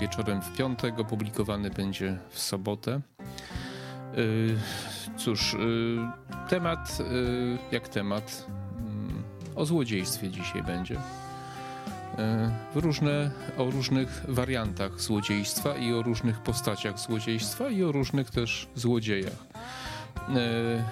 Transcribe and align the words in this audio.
wieczorem 0.00 0.42
w 0.42 0.56
piątek, 0.56 0.98
opublikowany 0.98 1.70
będzie 1.70 2.18
w 2.30 2.38
sobotę. 2.38 2.92
E, 2.92 4.20
cóż, 5.16 5.54
e, 5.54 5.58
temat 6.48 6.98
jak 7.72 7.88
temat. 7.88 8.46
Mm, 8.78 9.22
o 9.56 9.66
złodziejstwie 9.66 10.30
dzisiaj 10.30 10.62
będzie. 10.62 10.96
W 12.74 12.76
różne, 12.76 13.30
o 13.58 13.70
różnych 13.70 14.24
wariantach 14.28 15.00
złodziejstwa 15.00 15.76
i 15.76 15.92
o 15.92 16.02
różnych 16.02 16.40
postaciach 16.40 16.98
złodziejstwa 16.98 17.68
i 17.68 17.82
o 17.82 17.92
różnych 17.92 18.30
też 18.30 18.68
złodziejach. 18.74 19.46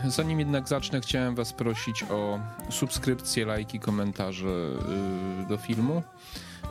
Zanim 0.04 0.38
jednak 0.38 0.68
zacznę, 0.68 1.00
chciałem 1.00 1.34
Was 1.34 1.52
prosić 1.52 2.02
o 2.10 2.40
subskrypcję, 2.70 3.46
lajki, 3.46 3.80
komentarze 3.80 4.70
do 5.48 5.56
filmu. 5.56 6.02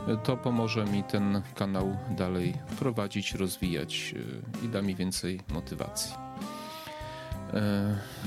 E, 0.08 0.16
to 0.16 0.36
pomoże 0.36 0.84
mi 0.84 1.04
ten 1.04 1.42
kanał 1.54 1.96
dalej 2.10 2.54
prowadzić, 2.78 3.34
rozwijać 3.34 4.14
i 4.62 4.68
da 4.68 4.82
mi 4.82 4.94
więcej 4.94 5.40
motywacji. 5.48 6.14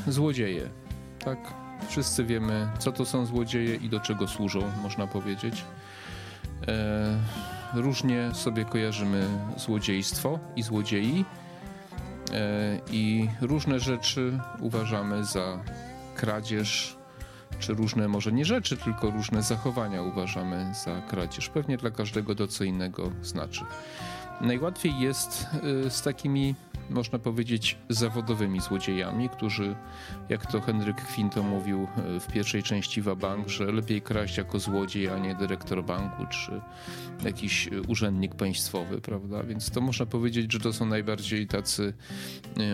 Złodzieje. 0.07 0.69
Tak, 1.19 1.53
wszyscy 1.87 2.25
wiemy, 2.25 2.67
co 2.79 2.91
to 2.91 3.05
są 3.05 3.25
złodzieje 3.25 3.75
i 3.75 3.89
do 3.89 3.99
czego 3.99 4.27
służą, 4.27 4.61
można 4.83 5.07
powiedzieć. 5.07 5.65
Różnie 7.73 8.29
sobie 8.33 8.65
kojarzymy 8.65 9.27
złodziejstwo 9.57 10.39
i 10.55 10.63
złodziei 10.63 11.25
E, 12.33 12.79
i 12.91 13.29
różne 13.41 13.79
rzeczy 13.79 14.39
uważamy 14.59 15.25
za 15.25 15.59
kradzież, 16.15 16.97
czy 17.59 17.73
różne 17.73 18.07
może 18.07 18.31
nie 18.31 18.45
rzeczy, 18.45 18.77
tylko 18.77 19.11
różne 19.11 19.43
zachowania 19.43 20.01
uważamy 20.01 20.73
za 20.85 21.01
kradzież. 21.01 21.49
Pewnie 21.49 21.77
dla 21.77 21.91
każdego 21.91 22.35
to 22.35 22.47
co 22.47 22.63
innego 22.63 23.11
znaczy. 23.21 23.65
Najłatwiej 24.41 24.99
jest 24.99 25.47
e, 25.85 25.89
z 25.89 26.01
takimi 26.01 26.55
można 26.89 27.19
powiedzieć, 27.19 27.77
zawodowymi 27.89 28.61
złodziejami, 28.61 29.29
którzy, 29.29 29.75
jak 30.29 30.51
to 30.51 30.61
Henryk 30.61 31.01
Kwinto 31.01 31.43
mówił 31.43 31.87
e, 31.97 32.19
w 32.19 32.27
pierwszej 32.27 32.63
części 32.63 33.01
Wabank, 33.01 33.47
że 33.47 33.71
lepiej 33.71 34.01
kraść 34.01 34.37
jako 34.37 34.59
złodziej, 34.59 35.09
a 35.09 35.17
nie 35.17 35.35
dyrektor 35.35 35.83
banku 35.83 36.25
czy 36.25 36.61
jakiś 37.23 37.69
urzędnik 37.87 38.35
państwowy, 38.35 39.01
prawda? 39.01 39.43
Więc 39.43 39.71
to 39.71 39.81
można 39.81 40.05
powiedzieć, 40.05 40.53
że 40.53 40.59
to 40.59 40.73
są 40.73 40.85
najbardziej 40.85 41.47
tacy 41.47 41.93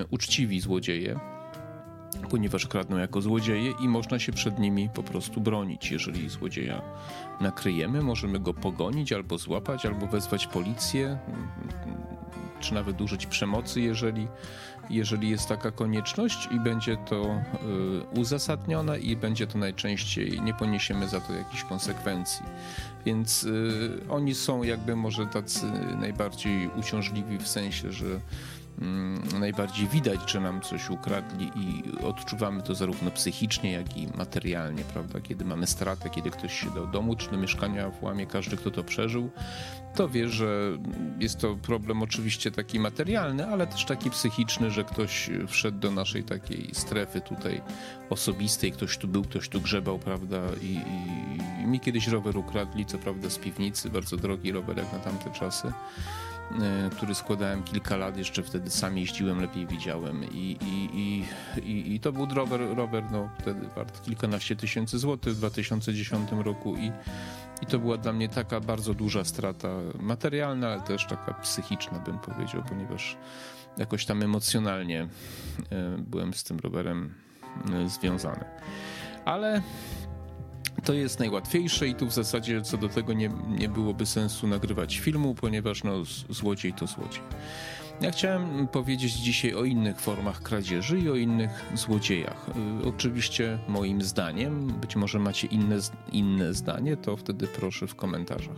uczciwi 0.10 0.60
złodzieje 0.60 1.20
ponieważ 2.30 2.68
kradną 2.68 2.98
jako 2.98 3.22
złodzieje 3.22 3.74
i 3.82 3.88
można 3.88 4.20
się 4.20 4.32
przed 4.32 4.60
nimi 4.60 4.90
po 4.90 5.04
prostu 5.04 5.42
bronić. 5.42 5.92
Jeżeli 5.92 6.30
złodzieja 6.30 6.82
nakryjemy, 7.42 8.02
możemy 8.02 8.40
go 8.40 8.54
pogonić 8.54 9.14
albo 9.14 9.38
złapać, 9.38 9.86
albo 9.86 10.08
wezwać 10.08 10.48
policję 10.48 11.18
czy 12.60 12.74
nawet 12.74 13.02
użyć 13.02 13.26
przemocy, 13.26 13.82
jeżeli, 13.82 14.28
jeżeli 14.90 15.30
jest 15.30 15.48
taka 15.48 15.72
konieczność 15.72 16.48
i 16.52 16.60
będzie 16.60 16.98
to 16.98 17.42
y, 18.14 18.20
uzasadnione 18.20 19.00
i 19.00 19.16
będzie 19.16 19.48
to 19.48 19.58
najczęściej, 19.58 20.42
nie 20.42 20.54
poniesiemy 20.54 21.08
za 21.08 21.22
to 21.22 21.34
jakichś 21.34 21.64
konsekwencji. 21.64 22.46
Więc 23.06 23.44
y, 23.44 24.00
oni 24.10 24.36
są 24.36 24.64
jakby 24.64 24.96
może 24.96 25.26
tacy 25.26 25.66
najbardziej 26.00 26.70
uciążliwi 26.80 27.38
w 27.38 27.48
sensie, 27.48 27.92
że 27.92 28.20
najbardziej 29.40 29.88
widać, 29.88 30.32
że 30.32 30.40
nam 30.40 30.62
coś 30.62 30.90
ukradli 30.90 31.52
i 31.56 31.84
odczuwamy 32.04 32.62
to 32.62 32.76
zarówno 32.76 33.12
psychicznie, 33.12 33.72
jak 33.72 33.98
i 33.98 34.08
materialnie, 34.18 34.84
prawda? 34.84 35.22
Kiedy 35.22 35.46
mamy 35.46 35.68
stratę, 35.68 36.10
kiedy 36.10 36.32
ktoś 36.32 36.60
się 36.60 36.70
do 36.70 36.88
domu 36.88 37.16
czy 37.16 37.32
do 37.32 37.38
mieszkania 37.38 37.90
włamie, 37.90 38.28
każdy, 38.28 38.58
kto 38.58 38.72
to 38.72 38.84
przeżył, 38.84 39.30
to 39.96 40.10
wie, 40.10 40.30
że 40.30 40.78
jest 41.20 41.40
to 41.40 41.56
problem 41.56 42.04
oczywiście 42.04 42.52
taki 42.52 42.80
materialny, 42.80 43.48
ale 43.48 43.68
też 43.68 43.86
taki 43.86 44.10
psychiczny, 44.10 44.72
że 44.72 44.84
ktoś 44.84 45.30
wszedł 45.48 45.80
do 45.80 45.92
naszej 45.92 46.24
takiej 46.24 46.70
strefy 46.74 47.22
tutaj 47.22 47.62
osobistej, 48.10 48.72
ktoś 48.72 48.98
tu 48.98 49.08
był, 49.08 49.24
ktoś 49.24 49.50
tu 49.50 49.62
grzebał, 49.62 50.00
prawda? 50.00 50.42
I, 50.62 50.66
i, 50.66 51.64
i 51.64 51.68
mi 51.68 51.80
kiedyś 51.80 52.08
rower 52.08 52.38
ukradli, 52.38 52.86
co 52.86 52.98
prawda 52.98 53.30
z 53.30 53.38
piwnicy, 53.38 53.90
bardzo 53.90 54.18
drogi 54.18 54.52
rower 54.52 54.78
jak 54.78 54.94
na 54.94 55.00
tamte 55.00 55.32
czasy. 55.32 55.74
E, 56.52 56.90
który 56.90 57.16
składałem 57.16 57.64
kilka 57.64 57.98
lat, 57.98 58.18
jeszcze 58.18 58.44
wtedy 58.44 58.70
sam 58.70 58.98
jeździłem, 58.98 59.42
lepiej 59.42 59.68
widziałem 59.68 60.24
i, 60.32 60.58
i, 60.62 61.26
i, 61.64 61.96
i, 61.96 62.00
to 62.00 62.12
był 62.12 62.26
rower, 62.26 62.62
rower 62.76 63.04
no, 63.12 63.30
wtedy 63.40 63.68
wart 63.76 64.02
kilkanaście 64.02 64.56
tysięcy 64.56 65.00
złotych 65.00 65.34
w 65.34 65.38
2010 65.38 66.30
roku 66.32 66.76
i, 66.76 66.92
i 67.62 67.66
to 67.66 67.80
była 67.80 67.98
dla 67.98 68.14
mnie 68.14 68.30
taka 68.30 68.60
bardzo 68.60 68.94
duża 68.94 69.24
strata 69.24 69.70
materialna, 70.00 70.68
ale 70.68 70.82
też 70.82 71.06
taka 71.06 71.34
psychiczna 71.34 72.00
bym 72.00 72.20
powiedział, 72.20 72.64
ponieważ 72.70 73.18
jakoś 73.78 74.06
tam 74.06 74.24
emocjonalnie 74.24 75.02
e, 75.02 75.08
byłem 75.98 76.34
z 76.34 76.44
tym 76.44 76.60
rowerem 76.60 77.14
e, 77.74 77.90
związany. 77.90 78.46
Ale 79.26 79.62
to 80.86 80.94
jest 80.94 81.20
najłatwiejsze 81.20 81.88
i 81.88 81.96
tu 81.96 82.08
w 82.08 82.14
zasadzie 82.14 82.62
co 82.62 82.78
do 82.78 82.90
tego 82.90 83.14
nie, 83.14 83.30
nie 83.48 83.70
byłoby 83.70 84.06
sensu 84.06 84.48
nagrywać 84.48 85.00
filmu, 85.00 85.36
ponieważ 85.36 85.84
no, 85.84 85.94
złodziej 86.30 86.74
to 86.74 86.88
złodziej. 86.88 87.22
Ja 88.02 88.12
chciałem 88.12 88.68
powiedzieć 88.68 89.14
dzisiaj 89.14 89.54
o 89.54 89.64
innych 89.64 90.00
formach 90.00 90.42
kradzieży 90.42 91.00
i 91.00 91.10
o 91.10 91.16
innych 91.16 91.66
złodziejach. 91.74 92.50
Y, 92.84 92.88
oczywiście 92.88 93.60
moim 93.68 94.02
zdaniem, 94.02 94.68
być 94.68 94.96
może 94.96 95.20
macie 95.20 95.48
inne, 95.48 95.78
inne 96.12 96.54
zdanie, 96.54 96.98
to 96.98 97.18
wtedy 97.18 97.48
proszę 97.48 97.88
w 97.88 97.96
komentarzach. 97.96 98.58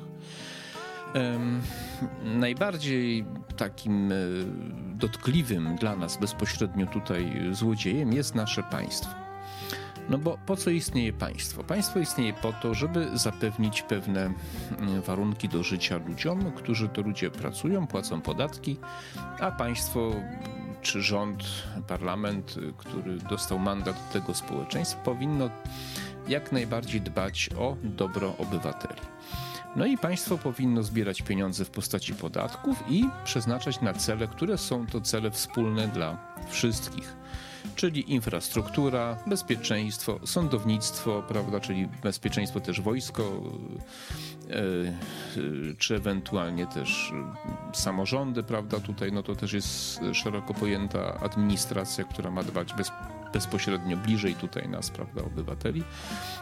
Najbardziej 2.24 3.26
takim 3.58 4.12
y, 4.12 4.46
dotkliwym 4.96 5.76
dla 5.76 5.96
nas 5.96 6.18
bezpośrednio 6.18 6.88
tutaj 6.88 7.42
złodziejem 7.52 8.14
jest 8.14 8.36
nasze 8.36 8.64
państwo. 8.64 9.27
No 10.10 10.18
bo 10.18 10.38
po 10.46 10.56
co 10.56 10.70
istnieje 10.70 11.14
państwo? 11.14 11.64
Państwo 11.64 12.00
istnieje 12.00 12.34
po 12.34 12.54
to, 12.54 12.74
żeby 12.74 13.10
zapewnić 13.14 13.82
pewne 13.82 14.34
mm, 14.80 15.02
warunki 15.02 15.50
do 15.50 15.64
życia 15.64 15.98
ludziom, 16.08 16.52
którzy 16.52 16.90
to 16.90 17.02
ludzie 17.02 17.32
pracują, 17.32 17.88
płacą 17.88 18.22
podatki, 18.22 18.78
a 19.40 19.52
państwo 19.52 20.12
czy 20.82 21.02
rząd, 21.02 21.44
parlament, 21.88 22.56
który 22.78 23.18
dostał 23.18 23.60
mandat 23.60 24.12
tego 24.14 24.34
społeczeństwa, 24.34 25.00
powinno 25.00 25.50
jak 26.28 26.52
najbardziej 26.52 27.02
dbać 27.02 27.50
o 27.58 27.78
dobro 27.84 28.34
obywateli. 28.38 29.02
No 29.76 29.86
i 29.86 29.98
państwo 29.98 30.38
powinno 30.38 30.84
zbierać 30.84 31.22
pieniądze 31.22 31.66
w 31.66 31.70
postaci 31.70 32.14
podatków 32.14 32.84
i 32.90 33.10
przeznaczać 33.26 33.82
na 33.82 33.94
cele, 33.94 34.28
które 34.28 34.58
są 34.58 34.88
to 34.88 35.02
cele 35.02 35.32
wspólne 35.32 35.88
dla 35.88 36.18
wszystkich 36.50 37.18
czyli 37.76 38.14
infrastruktura, 38.14 39.18
bezpieczeństwo, 39.28 40.20
sądownictwo, 40.26 41.24
prawda, 41.28 41.60
czyli 41.60 41.88
bezpieczeństwo 42.04 42.60
też 42.60 42.82
wojsko, 42.82 43.24
e, 44.50 44.56
e, 44.56 44.94
czy 45.78 45.96
ewentualnie 45.96 46.68
też 46.68 47.14
samorządy, 47.74 48.44
prawda, 48.44 48.80
tutaj 48.80 49.12
no 49.12 49.24
to 49.24 49.36
też 49.36 49.54
jest 49.54 50.00
szeroko 50.14 50.54
pojęta 50.54 51.20
administracja, 51.20 52.04
która 52.04 52.32
ma 52.32 52.44
dbać 52.44 52.74
bez, 52.74 52.92
bezpośrednio 53.34 53.98
bliżej 53.98 54.36
tutaj 54.36 54.70
nas, 54.70 54.90
prawda, 54.90 55.22
obywateli 55.22 55.84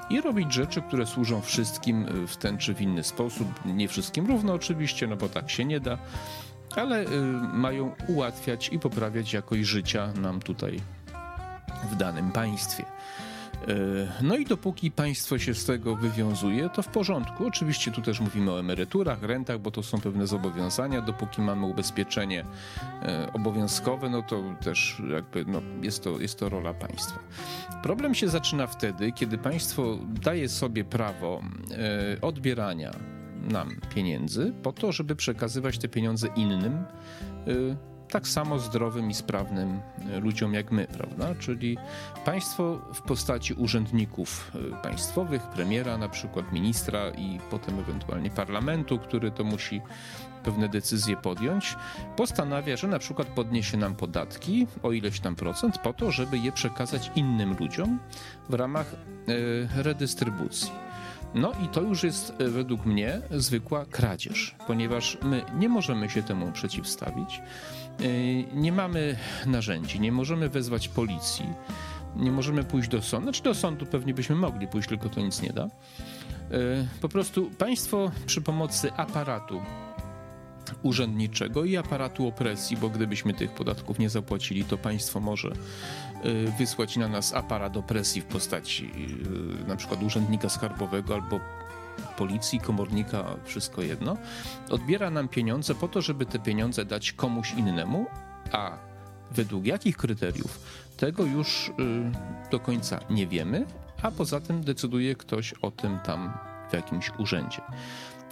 i 0.10 0.22
robić 0.22 0.54
rzeczy, 0.54 0.81
które 0.81 1.06
służą 1.06 1.42
wszystkim 1.42 2.06
w 2.27 2.38
ten 2.38 2.57
czy 2.57 2.74
w 2.74 2.81
inny 2.81 3.04
sposób, 3.04 3.48
nie 3.66 3.88
wszystkim 3.88 4.27
równo 4.27 4.54
oczywiście, 4.54 5.07
no 5.07 5.16
bo 5.16 5.30
tak 5.30 5.50
się 5.50 5.66
nie 5.66 5.80
da, 5.80 5.98
ale 6.75 7.01
y, 7.01 7.07
mają 7.54 7.92
ułatwiać 8.07 8.69
i 8.69 8.80
poprawiać 8.80 9.33
jakość 9.33 9.63
życia 9.63 10.13
nam 10.13 10.39
tutaj 10.39 10.81
w 11.86 11.96
danym 11.96 12.32
państwie. 12.32 12.86
E, 13.68 13.74
no 14.22 14.38
i 14.38 14.46
dopóki 14.46 14.92
państwo 14.92 15.40
się 15.40 15.54
z 15.54 15.66
tego 15.66 15.96
wywiązuje, 15.96 16.70
to 16.70 16.82
w 16.82 16.88
porządku. 16.88 17.48
Oczywiście 17.48 17.92
tu 17.92 18.02
też 18.02 18.20
mówimy 18.20 18.52
o 18.52 18.60
emeryturach, 18.60 19.24
rentach, 19.24 19.60
bo 19.60 19.72
to 19.72 19.84
są 19.84 20.02
pewne 20.02 20.28
zobowiązania. 20.28 21.02
Dopóki 21.02 21.42
mamy 21.42 21.66
ubezpieczenie 21.66 22.46
e, 23.04 23.34
obowiązkowe, 23.34 24.10
no 24.10 24.22
to 24.22 24.44
też 24.62 25.02
jakby 25.12 25.46
no, 25.46 25.62
jest, 25.82 26.04
to, 26.04 26.20
jest 26.20 26.40
to 26.40 26.50
rola 26.50 26.74
państwa. 26.74 27.20
Problem 27.84 28.16
się 28.16 28.28
zaczyna 28.28 28.68
wtedy, 28.68 29.12
kiedy 29.12 29.38
państwo 29.38 29.98
daje 30.24 30.50
sobie 30.50 30.84
prawo 30.84 31.42
e, 31.72 32.22
odbierania 32.22 32.92
nam 33.52 33.76
pieniędzy 33.96 34.54
po 34.64 34.74
to, 34.74 34.92
żeby 34.92 35.16
przekazywać 35.16 35.78
te 35.78 35.88
pieniądze 35.88 36.28
innym 36.36 36.86
tak 38.10 38.28
samo 38.28 38.60
zdrowym 38.60 39.10
i 39.10 39.13
sprawnym 39.13 39.81
ludziom 40.22 40.54
jak 40.54 40.72
my, 40.72 40.88
prawda? 40.88 41.36
Czyli 41.40 41.78
państwo 42.25 42.81
w 42.94 43.02
postaci 43.02 43.54
urzędników 43.54 44.52
państwowych, 44.84 45.42
premiera, 45.42 45.98
na 45.98 46.10
przykład 46.10 46.52
ministra 46.52 47.10
i 47.10 47.40
potem 47.52 47.80
ewentualnie 47.80 48.30
parlamentu, 48.30 49.00
który 49.00 49.31
to 49.31 49.44
musi 49.44 49.81
pewne 50.46 50.69
decyzje 50.69 51.18
podjąć, 51.18 51.75
postanawia, 52.16 52.78
że 52.78 52.88
na 52.88 53.00
przykład 53.00 53.28
podniesie 53.28 53.78
nam 53.78 53.96
podatki 53.96 54.68
o 54.84 54.92
ileś 54.92 55.19
tam 55.19 55.36
procent 55.36 55.78
po 55.78 55.94
to, 55.94 56.12
żeby 56.12 56.38
je 56.38 56.51
przekazać 56.51 57.12
innym 57.16 57.56
ludziom 57.60 58.00
w 58.50 58.54
ramach 58.54 58.94
e, 58.94 59.84
redystrybucji. 59.84 60.72
No 61.36 61.51
i 61.66 61.68
to 61.68 61.81
już 61.81 62.04
jest 62.04 62.34
e, 62.40 62.48
według 62.48 62.86
mnie 62.86 63.22
zwykła 63.31 63.86
kradzież, 63.86 64.56
ponieważ 64.68 65.18
my 65.24 65.44
nie 65.58 65.69
możemy 65.69 66.10
się 66.10 66.24
temu 66.24 66.51
przeciwstawić, 66.51 67.40
e, 67.40 67.85
nie 68.53 68.71
mamy 68.71 69.18
narzędzi, 69.45 70.00
nie 70.00 70.12
możemy 70.12 70.50
wezwać 70.50 70.88
policji, 70.88 71.45
nie 72.15 72.31
możemy 72.31 72.63
pójść 72.63 72.89
do 72.89 73.01
sądu, 73.01 73.25
znaczy 73.25 73.44
do 73.44 73.53
sądu 73.53 73.86
pewnie 73.86 74.13
byśmy 74.13 74.36
mogli 74.36 74.68
pójść, 74.68 74.89
tylko 74.89 75.09
to 75.09 75.21
nic 75.21 75.42
nie 75.42 75.50
da. 75.50 75.68
Po 77.01 77.09
prostu 77.09 77.51
państwo 77.57 78.12
przy 78.25 78.42
pomocy 78.42 78.94
aparatu 78.94 79.62
urzędniczego 80.83 81.65
i 81.65 81.77
aparatu 81.77 82.27
opresji, 82.27 82.77
bo 82.77 82.89
gdybyśmy 82.89 83.33
tych 83.33 83.51
podatków 83.51 84.00
nie 84.00 84.09
zapłacili, 84.09 84.65
to 84.65 84.77
państwo 84.77 85.19
może 85.19 85.50
y, 86.25 86.51
wysłać 86.57 86.98
na 86.98 87.07
nas 87.07 87.33
aparat 87.33 87.77
opresji 87.77 88.21
w 88.21 88.25
postaci 88.25 88.91
na 89.68 89.75
przykład 89.75 90.03
urzędnika 90.03 90.50
skarbowego 90.50 91.13
albo 91.13 91.39
policji, 92.18 92.59
komornika, 92.59 93.24
wszystko 93.44 93.81
jedno. 93.81 94.18
Odbiera 94.69 95.09
nam 95.09 95.27
pieniądze 95.27 95.75
po 95.75 95.88
to, 95.88 96.01
żeby 96.01 96.25
te 96.25 96.39
pieniądze 96.39 96.86
dać 96.86 97.12
komuś 97.12 97.53
innemu, 97.53 98.06
a 98.51 98.77
według 99.31 99.65
jakich 99.65 99.97
kryteriów, 99.97 100.59
tego 100.97 101.24
już 101.24 101.69
y, 101.69 101.71
do 102.51 102.59
końca 102.59 103.00
nie 103.09 103.27
wiemy, 103.27 103.65
a 104.01 104.12
poza 104.12 104.39
tym 104.39 104.63
decyduje 104.63 105.15
ktoś 105.15 105.53
o 105.53 105.71
tym 105.71 106.00
tam 106.00 106.38
w 106.69 106.74
jakimś 106.74 107.12
urzędzie. 107.18 107.62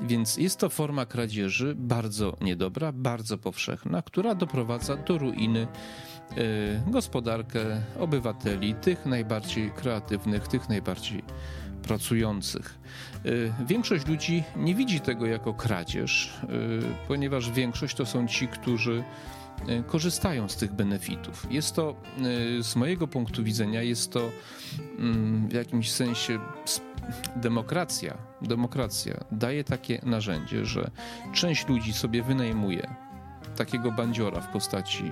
Więc 0.01 0.37
jest 0.37 0.59
to 0.59 0.69
forma 0.69 1.05
kradzieży 1.05 1.75
bardzo 1.77 2.37
niedobra, 2.41 2.91
bardzo 2.91 3.37
powszechna, 3.37 4.01
która 4.01 4.35
doprowadza 4.35 4.97
do 4.97 5.17
ruiny 5.17 5.67
y, 6.37 6.81
gospodarkę 6.87 7.81
obywateli, 7.99 8.75
tych 8.75 9.05
najbardziej 9.05 9.71
kreatywnych, 9.71 10.47
tych 10.47 10.69
najbardziej 10.69 11.23
pracujących. 11.83 12.79
Y, 13.25 13.53
większość 13.67 14.07
ludzi 14.07 14.43
nie 14.55 14.75
widzi 14.75 14.99
tego 14.99 15.25
jako 15.25 15.53
kradzież, 15.53 16.39
y, 16.43 17.07
ponieważ 17.07 17.51
większość 17.51 17.95
to 17.95 18.05
są 18.05 18.27
ci, 18.27 18.47
którzy 18.47 19.03
korzystają 19.87 20.49
z 20.49 20.55
tych 20.55 20.73
benefitów. 20.73 21.47
Jest 21.51 21.75
to, 21.75 21.95
z 22.61 22.75
mojego 22.75 23.07
punktu 23.07 23.43
widzenia, 23.43 23.81
jest 23.81 24.11
to 24.11 24.31
mm, 24.99 25.47
w 25.47 25.53
jakimś 25.53 25.91
sensie 25.91 26.39
demokracja, 27.35 28.17
demokracja 28.41 29.23
daje 29.31 29.63
takie 29.63 30.01
narzędzie, 30.03 30.65
że 30.65 30.91
część 31.33 31.67
ludzi 31.67 31.93
sobie 31.93 32.23
wynajmuje 32.23 32.95
takiego 33.55 33.91
bandziora 33.91 34.41
w 34.41 34.47
postaci 34.47 35.11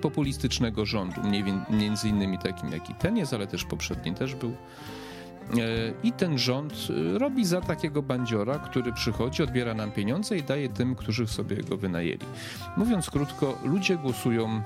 populistycznego 0.00 0.86
rządu, 0.86 1.20
między 1.70 2.08
innymi 2.08 2.38
takim 2.38 2.72
jaki 2.72 2.94
ten 2.94 3.16
jest, 3.16 3.34
ale 3.34 3.46
też 3.46 3.64
poprzedni 3.64 4.14
też 4.14 4.34
był. 4.34 4.56
E, 5.50 5.56
I 6.02 6.12
ten 6.12 6.38
rząd 6.38 6.72
e, 7.14 7.18
robi 7.18 7.44
za 7.44 7.60
takiego 7.60 8.02
bandziora, 8.02 8.58
który 8.58 8.92
przychodzi, 8.92 9.42
odbiera 9.42 9.74
nam 9.74 9.92
pieniądze 9.92 10.38
i 10.38 10.42
daje 10.42 10.68
tym, 10.68 10.94
którzy 10.94 11.26
sobie 11.26 11.56
go 11.56 11.76
wynajęli. 11.76 12.26
Mówiąc 12.76 13.10
krótko, 13.10 13.58
ludzie 13.64 13.96
głosują 13.96 14.62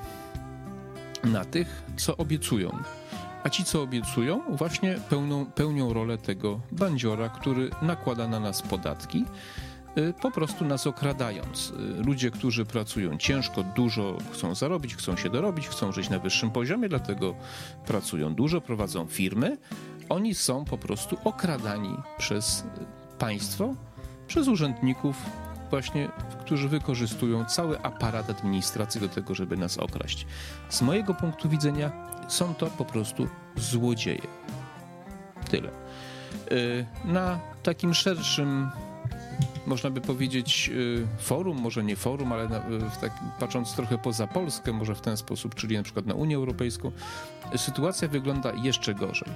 na 1.25 1.45
tych, 1.45 1.83
co 1.97 2.17
obiecują 2.17 2.79
a 3.45 3.51
ci, 3.51 3.65
co 3.65 3.83
obiecują, 3.83 4.43
właśnie 4.49 4.99
pełną, 5.11 5.47
pełnią 5.47 5.93
rolę 5.93 6.19
tego 6.19 6.61
bandziora, 6.73 7.29
który 7.29 7.71
nakłada 7.83 8.29
na 8.29 8.41
nas 8.41 8.63
podatki, 8.63 9.25
y, 9.99 10.15
po 10.23 10.31
prostu 10.31 10.65
nas 10.65 10.87
okradając. 10.87 11.73
Ludzie, 12.07 12.31
którzy 12.31 12.65
pracują 12.65 13.19
ciężko, 13.19 13.63
dużo 13.63 14.19
chcą 14.33 14.55
zarobić, 14.55 14.97
chcą 14.97 15.17
się 15.17 15.31
dorobić, 15.31 15.69
chcą 15.69 15.93
żyć 15.93 16.11
na 16.11 16.19
wyższym 16.19 16.51
poziomie, 16.51 16.89
dlatego 16.89 17.35
pracują 17.87 18.35
dużo, 18.35 18.61
prowadzą 18.61 19.07
firmy. 19.07 19.57
Oni 20.11 20.35
są 20.35 20.65
po 20.65 20.79
prostu 20.79 21.17
okradani 21.25 21.97
przez 22.19 22.65
państwo, 23.19 23.75
przez 24.27 24.49
urzędników, 24.49 25.17
właśnie, 25.71 26.09
którzy 26.41 26.69
wykorzystują 26.69 27.45
cały 27.45 27.83
aparat 27.83 28.31
administracji 28.31 29.01
do 29.01 29.09
tego, 29.09 29.35
żeby 29.35 29.57
nas 29.57 29.79
okraść. 29.79 30.27
Z 30.69 30.83
mojego 30.83 31.15
punktu 31.15 31.49
widzenia 31.49 31.93
są 32.29 32.55
to 32.55 32.67
po 32.67 32.85
prostu 32.85 33.29
złodzieje. 33.57 34.27
Tyle. 35.51 35.71
Y, 36.53 36.87
na 37.05 37.41
takim 37.63 37.95
szerszym 37.95 38.71
można 39.67 39.91
by 39.91 40.01
powiedzieć, 40.01 40.71
y, 40.75 41.07
forum, 41.19 41.61
może 41.61 41.85
nie 41.85 41.97
forum, 41.97 42.33
ale 42.33 42.45
y, 42.45 42.49
tak, 43.01 43.13
patrząc 43.41 43.75
trochę 43.75 43.99
poza 43.99 44.27
Polskę, 44.27 44.73
może 44.73 44.95
w 44.95 45.01
ten 45.01 45.17
sposób, 45.17 45.55
czyli 45.55 45.77
na 45.77 45.83
przykład 45.83 46.07
na 46.07 46.15
Unię 46.15 46.37
Europejską, 46.37 46.93
sytuacja 47.57 48.09
wygląda 48.09 48.53
jeszcze 48.53 48.95
gorzej. 48.95 49.29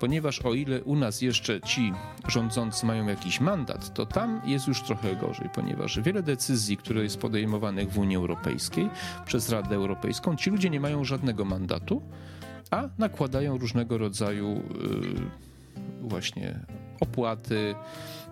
Ponieważ 0.00 0.42
o 0.42 0.54
ile 0.54 0.82
u 0.82 0.96
nas 0.96 1.22
jeszcze 1.22 1.60
ci 1.60 1.92
rządzący 2.28 2.86
mają 2.86 3.06
jakiś 3.06 3.40
mandat, 3.40 3.94
to 3.94 4.06
tam 4.06 4.40
jest 4.44 4.68
już 4.68 4.82
trochę 4.82 5.16
gorzej, 5.16 5.48
ponieważ 5.54 6.00
wiele 6.00 6.22
decyzji, 6.22 6.76
które 6.76 7.02
jest 7.02 7.18
podejmowanych 7.18 7.92
w 7.92 7.98
Unii 7.98 8.16
Europejskiej 8.16 8.90
przez 9.26 9.48
Radę 9.48 9.76
Europejską, 9.76 10.36
ci 10.36 10.50
ludzie 10.50 10.70
nie 10.70 10.80
mają 10.80 11.04
żadnego 11.04 11.44
mandatu, 11.44 12.02
a 12.70 12.88
nakładają 12.98 13.58
różnego 13.58 13.98
rodzaju 13.98 14.48
yy, 14.48 15.51
właśnie 16.00 16.58
opłaty, 17.00 17.74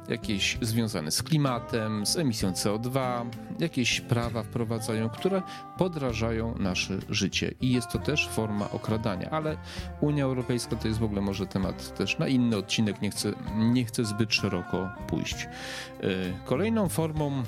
jakieś 0.08 0.58
związane 0.60 1.10
z 1.10 1.22
klimatem, 1.22 2.06
z 2.06 2.16
emisją 2.16 2.52
CO2, 2.52 3.24
jakieś 3.58 4.00
prawa 4.00 4.42
wprowadzają, 4.42 5.08
które 5.08 5.42
podrażają 5.78 6.58
nasze 6.58 6.98
życie. 7.08 7.54
I 7.60 7.72
jest 7.72 7.88
to 7.88 7.98
też 7.98 8.28
forma 8.28 8.70
okradania, 8.70 9.30
ale 9.30 9.56
Unia 10.00 10.24
Europejska 10.24 10.76
to 10.76 10.88
jest 10.88 11.00
w 11.00 11.04
ogóle 11.04 11.20
może 11.20 11.46
temat 11.46 11.96
też 11.96 12.18
na 12.18 12.28
inny 12.28 12.56
odcinek, 12.56 13.02
nie 13.02 13.10
chcę, 13.10 13.32
nie 13.56 13.84
chcę 13.84 14.04
zbyt 14.04 14.34
szeroko 14.34 14.88
pójść. 15.06 15.44
E, 15.44 16.08
kolejną 16.44 16.88
formą 16.88 17.42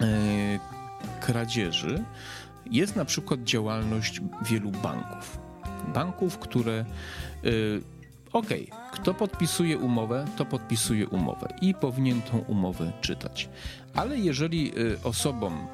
e, 0.00 0.58
kradzieży 1.20 2.04
jest 2.70 2.96
na 2.96 3.04
przykład 3.04 3.44
działalność 3.44 4.20
wielu 4.42 4.70
banków. 4.70 5.38
Banków, 5.94 6.38
które 6.38 6.72
e, 6.78 6.84
Okej, 8.32 8.70
okay. 8.70 8.90
kto 8.92 9.14
podpisuje 9.14 9.78
umowę, 9.78 10.24
to 10.36 10.44
podpisuje 10.44 11.08
umowę 11.08 11.48
i 11.60 11.74
powinien 11.74 12.22
tą 12.22 12.38
umowę 12.38 12.92
czytać. 13.00 13.48
Ale 13.94 14.18
jeżeli 14.18 14.78
y, 14.78 14.98
osobom 15.04 15.66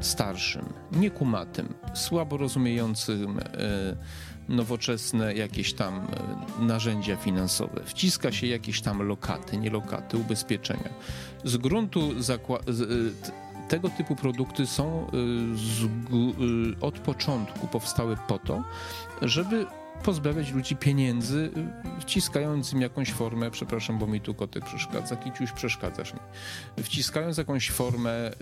starszym, 0.00 0.72
niekumatym, 0.92 1.74
słabo 1.94 2.36
rozumiejącym 2.36 3.38
y, 3.38 3.42
nowoczesne 4.48 5.34
jakieś 5.34 5.72
tam 5.72 6.06
y, 6.60 6.62
narzędzia 6.62 7.16
finansowe, 7.16 7.80
wciska 7.84 8.32
się 8.32 8.46
jakieś 8.46 8.80
tam 8.80 9.02
lokaty, 9.02 9.56
nie 9.56 9.70
lokaty, 9.70 10.16
ubezpieczenia. 10.16 10.90
Z 11.44 11.56
gruntu 11.56 12.10
tego 13.68 13.88
typu 13.88 14.16
produkty 14.16 14.66
są 14.66 15.06
od 16.80 16.98
początku 16.98 17.66
powstały 17.66 18.16
po 18.28 18.38
to, 18.38 18.64
żeby 19.22 19.66
pozbawiać 20.04 20.52
ludzi 20.52 20.76
pieniędzy, 20.76 21.50
y, 21.98 22.00
wciskając 22.00 22.72
im 22.72 22.80
jakąś 22.80 23.12
formę, 23.12 23.50
przepraszam, 23.50 23.98
bo 23.98 24.06
mi 24.06 24.20
tu 24.20 24.34
kotek 24.34 24.64
przeszkadza, 24.64 25.16
kiciuś 25.16 25.52
przeszkadzasz 25.52 26.14
mi, 26.14 26.20
wciskając 26.82 27.38
jakąś 27.38 27.70
formę 27.70 28.30
y, 28.30 28.32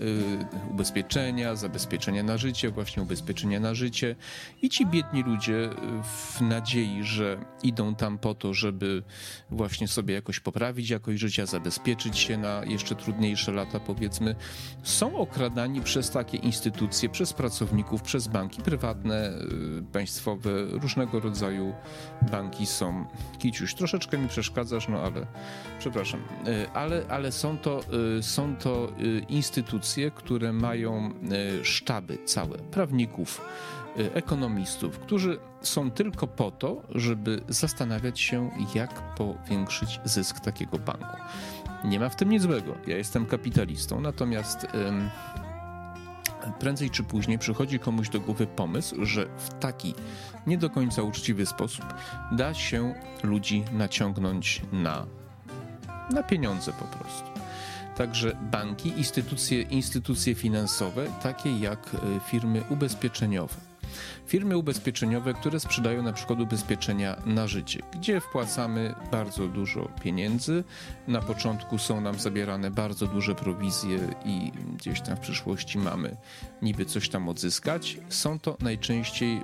ubezpieczenia, 0.71 1.55
zabezpieczenia 1.55 2.23
na 2.23 2.37
życie, 2.37 2.69
właśnie 2.69 3.03
ubezpieczenia 3.03 3.59
na 3.59 3.73
życie. 3.73 4.15
I 4.61 4.69
ci 4.69 4.85
biedni 4.85 5.23
ludzie 5.23 5.53
y, 5.53 5.69
w 6.03 6.41
nadziei, 6.41 7.03
że 7.03 7.37
idą 7.63 7.95
tam 7.95 8.17
po 8.17 8.35
to, 8.35 8.53
żeby 8.53 9.03
właśnie 9.49 9.87
sobie 9.87 10.13
jakoś 10.13 10.39
poprawić 10.39 10.89
jakość 10.89 11.19
życia, 11.19 11.45
zabezpieczyć 11.45 12.17
się 12.17 12.37
na 12.37 12.61
jeszcze 12.65 12.95
trudniejsze 12.95 13.51
lata, 13.51 13.79
powiedzmy, 13.79 14.35
są 14.83 15.17
okradani 15.17 15.81
przez 15.81 16.11
takie 16.11 16.37
instytucje, 16.37 17.09
przez 17.09 17.33
pracowników, 17.33 18.01
przez 18.01 18.27
banki 18.27 18.61
prywatne, 18.61 19.31
y, 19.79 19.83
państwowe, 19.93 20.49
różnego 20.71 21.19
rodzaju 21.19 21.46
rodzaju 21.47 21.73
banki 22.31 22.65
są. 22.65 23.05
Kiciuś, 23.39 23.73
troszeczkę 23.73 24.17
mi 24.17 24.27
przeszkadzasz, 24.27 24.87
no 24.87 25.01
ale 25.01 25.27
przepraszam. 25.79 26.19
E, 26.45 26.71
ale, 26.71 27.03
ale 27.09 27.31
są, 27.31 27.57
to, 27.57 27.79
e, 28.17 28.23
są 28.23 28.55
to 28.55 28.89
e, 28.89 29.19
instytucje, 29.19 30.11
które 30.11 30.53
mają 30.53 31.09
sztaby 31.63 32.17
całe 32.25 32.57
prawników, 32.57 33.41
ekonomistów, 34.13 34.99
którzy 34.99 35.39
są 35.61 35.91
tylko 35.91 36.27
po 36.27 36.51
to, 36.51 36.81
żeby 36.89 37.41
zastanawiać 37.47 38.19
się, 38.19 38.49
jak 38.75 39.15
powiększyć 39.15 39.99
zysk 40.03 40.39
takiego 40.39 40.79
banku. 40.79 41.17
Nie 41.83 41.99
ma 41.99 42.09
w 42.09 42.15
tym 42.15 42.29
nic 42.29 42.41
złego. 42.41 42.75
Ja 42.87 42.97
jestem 42.97 43.25
kapitalistą, 43.25 44.01
natomiast 44.01 44.67
prędzej 46.59 46.89
czy 46.89 47.03
później 47.03 47.39
przychodzi 47.39 47.79
komuś 47.79 48.09
do 48.09 48.19
głowy 48.19 48.47
pomysł, 48.47 49.05
że 49.05 49.25
w 49.37 49.49
taki 49.59 49.93
nie 50.47 50.57
do 50.57 50.69
końca 50.69 51.01
uczciwy 51.01 51.45
sposób 51.45 51.85
da 52.31 52.53
się 52.53 52.93
ludzi 53.23 53.63
naciągnąć 53.73 54.61
na, 54.71 55.05
na 56.11 56.23
pieniądze 56.23 56.73
po 56.73 56.85
prostu. 56.85 57.29
Także 57.97 58.37
banki, 58.51 58.89
instytucje, 58.89 59.61
instytucje 59.61 60.35
finansowe, 60.35 61.07
takie 61.23 61.59
jak 61.59 61.95
e, 61.95 62.19
firmy 62.19 62.63
ubezpieczeniowe. 62.69 63.55
Firmy 64.25 64.57
ubezpieczeniowe, 64.57 65.33
które 65.33 65.59
sprzedają 65.59 66.03
na 66.03 66.13
przykład 66.13 66.39
ubezpieczenia 66.39 67.21
na 67.25 67.47
życie, 67.47 67.79
gdzie 67.93 68.21
wpłacamy 68.21 68.95
bardzo 69.11 69.47
dużo 69.47 69.89
pieniędzy. 70.03 70.63
Na 71.07 71.21
początku 71.21 71.77
są 71.77 72.01
nam 72.01 72.19
zabierane 72.19 72.71
bardzo 72.71 73.07
duże 73.07 73.35
prowizje 73.35 73.99
i 74.25 74.51
gdzieś 74.77 75.01
tam 75.01 75.17
w 75.17 75.19
przyszłości 75.19 75.77
mamy 75.77 76.17
niby 76.61 76.85
coś 76.85 77.09
tam 77.09 77.29
odzyskać. 77.29 77.97
Są 78.09 78.39
to 78.39 78.57
najczęściej 78.59 79.37
e, 79.37 79.43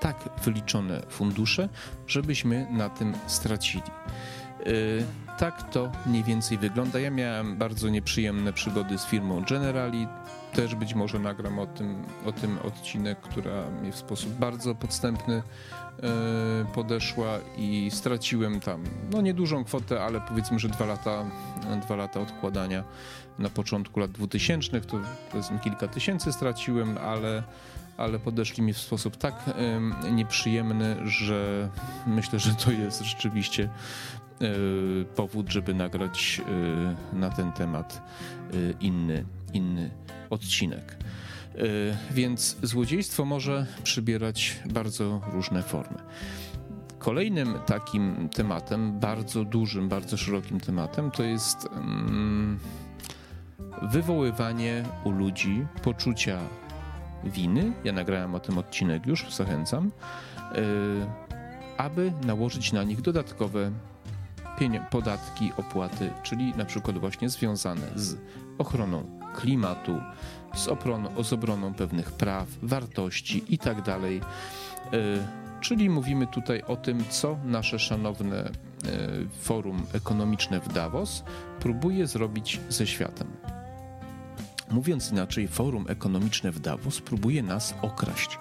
tak 0.00 0.28
wyliczone 0.44 1.02
fundusze, 1.08 1.68
żebyśmy 2.06 2.66
na 2.70 2.88
tym 2.88 3.14
stracili. 3.26 3.82
E, 4.66 5.36
tak 5.38 5.70
to 5.70 5.92
mniej 6.06 6.24
więcej 6.24 6.58
wygląda. 6.58 7.00
Ja 7.00 7.10
miałem 7.10 7.56
bardzo 7.56 7.88
nieprzyjemne 7.88 8.52
przygody 8.52 8.98
z 8.98 9.06
firmą 9.06 9.44
Generali. 9.48 10.06
Też 10.52 10.74
być 10.74 10.94
może 10.94 11.18
nagram 11.18 11.58
o 11.58 11.66
tym, 11.66 12.04
o 12.26 12.32
tym 12.32 12.58
odcinek, 12.58 13.20
która 13.20 13.70
mi 13.82 13.92
w 13.92 13.96
sposób 13.96 14.32
bardzo 14.32 14.74
podstępny 14.74 15.34
e, 15.34 15.42
podeszła 16.74 17.38
i 17.56 17.90
straciłem 17.92 18.60
tam 18.60 18.84
no 19.10 19.20
niedużą 19.20 19.64
kwotę, 19.64 20.02
ale 20.02 20.20
powiedzmy, 20.20 20.58
że 20.58 20.68
dwa 20.68 20.86
lata, 20.86 21.24
dwa 21.82 21.96
lata 21.96 22.20
odkładania 22.20 22.84
na 23.38 23.50
początku 23.50 24.00
lat 24.00 24.10
2000 24.10 24.80
to 24.80 24.98
powiedzmy 25.30 25.58
kilka 25.58 25.88
tysięcy 25.88 26.32
straciłem, 26.32 26.98
ale, 26.98 27.42
ale 27.96 28.18
podeszli 28.18 28.62
mi 28.62 28.72
w 28.72 28.78
sposób 28.78 29.16
tak 29.16 29.34
nieprzyjemny, 30.12 30.96
że 31.08 31.68
myślę, 32.06 32.38
że 32.38 32.54
to 32.54 32.72
jest 32.72 33.02
rzeczywiście 33.02 33.68
E, 34.42 35.04
powód, 35.04 35.50
żeby 35.50 35.74
nagrać 35.74 36.40
e, 37.12 37.16
na 37.16 37.30
ten 37.30 37.52
temat 37.52 38.02
inny, 38.80 39.24
inny 39.52 39.90
odcinek. 40.32 40.96
Więc 42.10 42.56
złodziejstwo 42.62 43.24
może 43.24 43.66
przybierać 43.82 44.60
bardzo 44.70 45.20
różne 45.32 45.62
formy. 45.62 45.98
Kolejnym 46.98 47.54
takim 47.66 48.28
tematem, 48.28 49.00
bardzo 49.00 49.44
dużym, 49.44 49.88
bardzo 49.88 50.16
szerokim 50.16 50.60
tematem, 50.60 51.10
to 51.10 51.22
jest 51.22 51.66
mm, 51.66 52.58
wywoływanie 53.82 54.84
u 55.04 55.10
ludzi 55.10 55.66
poczucia 55.82 56.38
winy. 57.24 57.72
Ja 57.84 57.92
nagrałem 57.92 58.34
o 58.34 58.40
tym 58.40 58.58
odcinek 58.58 59.06
już, 59.06 59.34
zachęcam, 59.34 59.90
aby 61.76 62.12
nałożyć 62.26 62.72
na 62.72 62.82
nich 62.82 63.00
dodatkowe 63.00 63.70
podatki, 64.90 65.52
opłaty, 65.56 66.10
czyli 66.22 66.54
na 66.56 66.64
przykład 66.64 66.98
właśnie 66.98 67.28
związane 67.28 67.86
z 67.94 68.16
ochroną 68.58 69.21
klimatu, 69.32 70.00
z, 70.54 70.68
obroną, 70.68 71.24
z 71.24 71.32
obroną 71.32 71.74
pewnych 71.74 72.12
praw, 72.12 72.48
wartości 72.62 73.44
itd. 73.48 73.82
Tak 73.82 74.02
e, 74.02 74.18
czyli 75.60 75.90
mówimy 75.90 76.26
tutaj 76.26 76.62
o 76.62 76.76
tym, 76.76 77.04
co 77.10 77.38
nasze 77.44 77.78
szanowne 77.78 78.38
e, 78.38 78.50
forum 79.40 79.86
ekonomiczne 79.92 80.60
w 80.60 80.72
Davos 80.72 81.24
próbuje 81.60 82.06
zrobić 82.06 82.60
ze 82.68 82.86
światem. 82.86 83.28
Mówiąc 84.70 85.10
inaczej, 85.10 85.48
forum 85.48 85.84
ekonomiczne 85.88 86.52
w 86.52 86.60
Davos 86.60 87.00
próbuje 87.00 87.42
nas 87.42 87.74
okraść. 87.82 88.38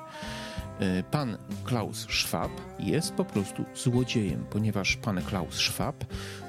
E, 0.81 1.03
pan 1.03 1.37
Klaus 1.63 2.07
Schwab 2.09 2.51
jest 2.79 3.13
po 3.13 3.25
prostu 3.25 3.65
złodziejem, 3.75 4.45
ponieważ 4.49 4.95
pan 4.95 5.21
Klaus 5.21 5.55
Schwab 5.55 6.05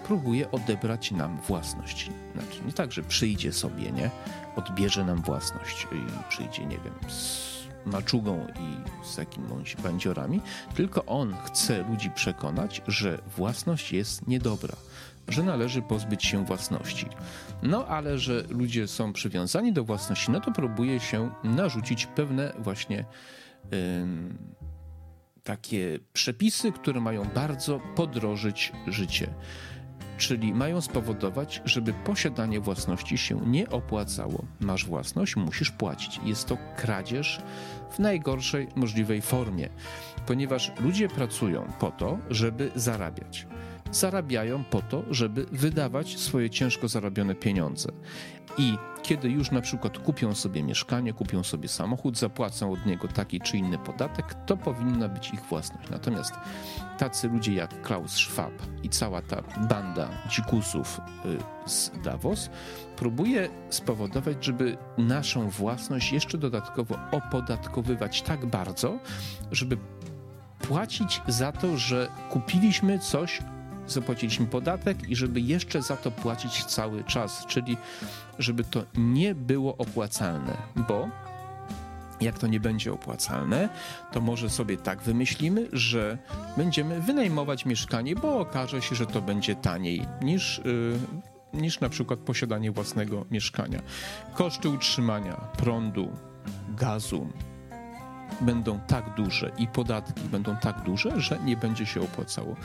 próbuje 0.06 0.50
odebrać 0.50 1.10
nam 1.10 1.40
własność. 1.40 2.10
Znaczy, 2.32 2.64
nie 2.66 2.72
tak, 2.72 2.92
że 2.92 3.02
przyjdzie 3.02 3.52
sobie, 3.52 3.92
nie? 3.92 4.10
Odbierze 4.56 5.04
nam 5.04 5.22
własność 5.22 5.86
i 5.92 6.28
przyjdzie, 6.28 6.66
nie 6.66 6.78
wiem, 6.78 7.10
z 7.10 7.52
maczugą 7.86 8.46
i 8.60 9.06
z 9.06 9.16
jakimiś 9.16 9.76
bandziorami, 9.76 10.40
tylko 10.74 11.04
on 11.04 11.36
chce 11.44 11.82
ludzi 11.82 12.10
przekonać, 12.10 12.82
że 12.86 13.18
własność 13.36 13.92
jest 13.92 14.28
niedobra, 14.28 14.76
że 15.28 15.42
należy 15.42 15.82
pozbyć 15.82 16.24
się 16.24 16.44
własności. 16.44 17.06
No 17.62 17.86
ale 17.86 18.18
że 18.18 18.42
ludzie 18.48 18.88
są 18.88 19.12
przywiązani 19.12 19.72
do 19.72 19.84
własności, 19.84 20.30
no 20.30 20.40
to 20.40 20.52
próbuje 20.52 21.00
się 21.00 21.30
narzucić 21.44 22.06
pewne 22.06 22.52
właśnie 22.58 23.04
takie 25.44 25.98
przepisy, 26.12 26.72
które 26.72 27.00
mają 27.00 27.24
bardzo 27.24 27.80
podrożyć 27.96 28.72
życie. 28.86 29.34
Czyli 30.18 30.54
mają 30.54 30.80
spowodować, 30.80 31.62
żeby 31.64 31.92
posiadanie 31.92 32.60
własności 32.60 33.18
się 33.18 33.40
nie 33.46 33.70
opłacało. 33.70 34.44
Masz 34.60 34.86
własność, 34.86 35.36
musisz 35.36 35.70
płacić. 35.70 36.20
Jest 36.24 36.46
to 36.46 36.58
kradzież 36.76 37.42
w 37.90 37.98
najgorszej 37.98 38.68
możliwej 38.76 39.22
formie, 39.22 39.68
ponieważ 40.26 40.72
ludzie 40.80 41.08
pracują 41.08 41.72
po 41.80 41.90
to, 41.90 42.18
żeby 42.30 42.70
zarabiać 42.74 43.46
zarabiają 43.92 44.64
po 44.64 44.82
to, 44.82 45.02
żeby 45.10 45.46
wydawać 45.52 46.18
swoje 46.18 46.50
ciężko 46.50 46.88
zarobione 46.88 47.34
pieniądze. 47.34 47.92
I 48.58 48.78
kiedy 49.02 49.28
już 49.28 49.50
na 49.50 49.60
przykład 49.60 49.98
kupią 49.98 50.34
sobie 50.34 50.62
mieszkanie, 50.62 51.12
kupią 51.12 51.42
sobie 51.42 51.68
samochód, 51.68 52.18
zapłacą 52.18 52.72
od 52.72 52.86
niego 52.86 53.08
taki 53.08 53.40
czy 53.40 53.56
inny 53.56 53.78
podatek, 53.78 54.34
to 54.46 54.56
powinna 54.56 55.08
być 55.08 55.30
ich 55.30 55.40
własność. 55.40 55.90
Natomiast 55.90 56.34
tacy 56.98 57.28
ludzie 57.28 57.54
jak 57.54 57.82
Klaus 57.82 58.12
Schwab 58.12 58.52
i 58.82 58.88
cała 58.88 59.22
ta 59.22 59.42
banda 59.68 60.08
dzikusów 60.28 61.00
y, 61.66 61.70
z 61.70 61.90
Davos 62.04 62.50
próbuje 62.96 63.48
spowodować, 63.70 64.44
żeby 64.44 64.76
naszą 64.98 65.50
własność 65.50 66.12
jeszcze 66.12 66.38
dodatkowo 66.38 66.98
opodatkowywać 67.10 68.22
tak 68.22 68.46
bardzo, 68.46 68.98
żeby 69.52 69.76
płacić 70.58 71.20
za 71.28 71.52
to, 71.52 71.76
że 71.76 72.08
kupiliśmy 72.30 72.98
coś, 72.98 73.38
zapłaciliśmy 73.86 74.46
podatek 74.46 75.08
i 75.08 75.16
żeby 75.16 75.40
jeszcze 75.40 75.82
za 75.82 75.96
to 75.96 76.10
płacić 76.10 76.64
cały 76.64 77.04
czas, 77.04 77.46
czyli 77.46 77.76
żeby 78.38 78.64
to 78.64 78.82
nie 78.94 79.34
było 79.34 79.76
opłacalne, 79.76 80.56
bo 80.88 81.08
jak 82.20 82.38
to 82.38 82.46
nie 82.46 82.60
będzie 82.60 82.92
opłacalne, 82.92 83.68
to 84.12 84.20
może 84.20 84.50
sobie 84.50 84.76
tak 84.76 85.02
wymyślimy, 85.02 85.68
że 85.72 86.18
będziemy 86.56 87.00
wynajmować 87.00 87.66
mieszkanie, 87.66 88.16
bo 88.16 88.40
okaże 88.40 88.82
się, 88.82 88.94
że 88.94 89.06
to 89.06 89.22
będzie 89.22 89.56
taniej 89.56 90.06
niż, 90.22 90.60
yy, 90.64 91.60
niż 91.60 91.80
na 91.80 91.88
przykład 91.88 92.20
posiadanie 92.20 92.72
własnego 92.72 93.26
mieszkania. 93.30 93.82
Koszty 94.34 94.68
utrzymania 94.68 95.34
prądu, 95.34 96.08
gazu, 96.68 97.28
będą 98.40 98.80
tak 98.80 99.14
duże 99.14 99.50
i 99.58 99.66
podatki 99.66 100.22
będą 100.22 100.56
tak 100.56 100.82
duże, 100.82 101.20
że 101.20 101.38
nie 101.44 101.56
będzie 101.56 101.86
się 101.86 102.00
opłacało. 102.00 102.56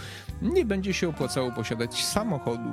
Nie 0.41 0.65
będzie 0.65 0.93
się 0.93 1.09
opłacało 1.09 1.51
posiadać 1.51 2.05
samochodu, 2.05 2.69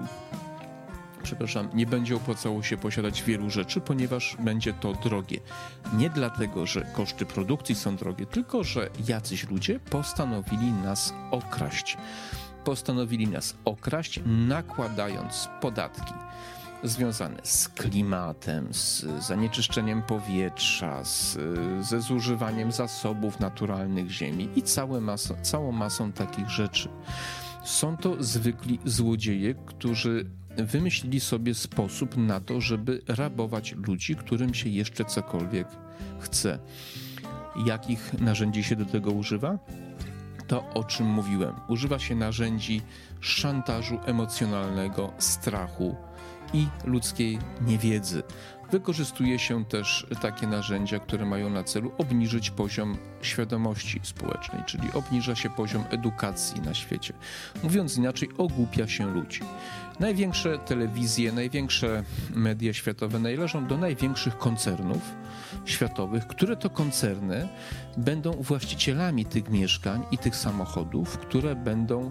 przepraszam, 1.24 1.68
nie 1.74 1.86
będzie 1.86 2.16
opłacało 2.16 2.62
się 2.62 2.76
posiadać 2.76 3.22
wielu 3.22 3.50
rzeczy, 3.50 3.80
ponieważ 3.80 4.36
będzie 4.40 4.72
to 4.72 4.92
drogie. 4.92 5.40
Nie 5.92 6.10
dlatego, 6.10 6.66
że 6.66 6.82
koszty 6.82 7.26
produkcji 7.26 7.74
są 7.74 7.96
drogie, 7.96 8.26
tylko 8.26 8.64
że 8.64 8.90
jacyś 9.08 9.48
ludzie 9.48 9.80
postanowili 9.80 10.72
nas 10.72 11.14
okraść. 11.30 11.96
Postanowili 12.64 13.28
nas 13.28 13.56
okraść, 13.64 14.20
nakładając 14.26 15.48
podatki 15.60 16.14
związane 16.84 17.36
z 17.42 17.68
klimatem, 17.68 18.74
z 18.74 19.06
zanieczyszczeniem 19.26 20.02
powietrza, 20.02 21.04
z, 21.04 21.38
ze 21.80 22.00
zużywaniem 22.00 22.72
zasobów 22.72 23.40
naturalnych 23.40 24.10
ziemi 24.10 24.48
i 24.56 24.62
całe 24.62 25.00
maso, 25.00 25.34
całą 25.42 25.72
masą 25.72 26.12
takich 26.12 26.48
rzeczy. 26.48 26.88
Są 27.64 27.96
to 27.96 28.22
zwykli 28.22 28.78
złodzieje, 28.84 29.54
którzy 29.54 30.30
wymyślili 30.56 31.20
sobie 31.20 31.54
sposób 31.54 32.16
na 32.16 32.40
to, 32.40 32.60
żeby 32.60 33.02
rabować 33.08 33.72
ludzi, 33.72 34.16
którym 34.16 34.54
się 34.54 34.68
jeszcze 34.68 35.04
cokolwiek 35.04 35.68
chce. 36.20 36.58
Jakich 37.66 38.20
narzędzi 38.20 38.64
się 38.64 38.76
do 38.76 38.84
tego 38.84 39.10
używa? 39.10 39.58
To, 40.46 40.64
o 40.74 40.84
czym 40.84 41.06
mówiłem. 41.06 41.54
Używa 41.68 41.98
się 41.98 42.14
narzędzi 42.14 42.82
szantażu 43.20 43.98
emocjonalnego, 44.06 45.12
strachu, 45.18 45.96
i 46.54 46.68
ludzkiej 46.84 47.38
niewiedzy. 47.66 48.22
Wykorzystuje 48.70 49.38
się 49.38 49.64
też 49.64 50.06
takie 50.22 50.46
narzędzia, 50.46 50.98
które 50.98 51.26
mają 51.26 51.50
na 51.50 51.64
celu 51.64 51.92
obniżyć 51.98 52.50
poziom 52.50 52.96
świadomości 53.22 54.00
społecznej, 54.02 54.62
czyli 54.66 54.92
obniża 54.92 55.34
się 55.34 55.50
poziom 55.50 55.84
edukacji 55.90 56.60
na 56.60 56.74
świecie. 56.74 57.14
Mówiąc 57.62 57.96
inaczej, 57.96 58.28
ogłupia 58.38 58.88
się 58.88 59.14
ludzi. 59.14 59.40
Największe 60.00 60.58
telewizje, 60.58 61.32
największe 61.32 62.04
media 62.34 62.72
światowe 62.72 63.18
należą 63.18 63.66
do 63.66 63.78
największych 63.78 64.38
koncernów 64.38 65.02
światowych, 65.64 66.26
które 66.26 66.56
to 66.56 66.70
koncerny 66.70 67.48
będą 67.96 68.32
właścicielami 68.32 69.24
tych 69.24 69.50
mieszkań 69.50 70.04
i 70.10 70.18
tych 70.18 70.36
samochodów, 70.36 71.18
które 71.18 71.56
będą 71.56 72.10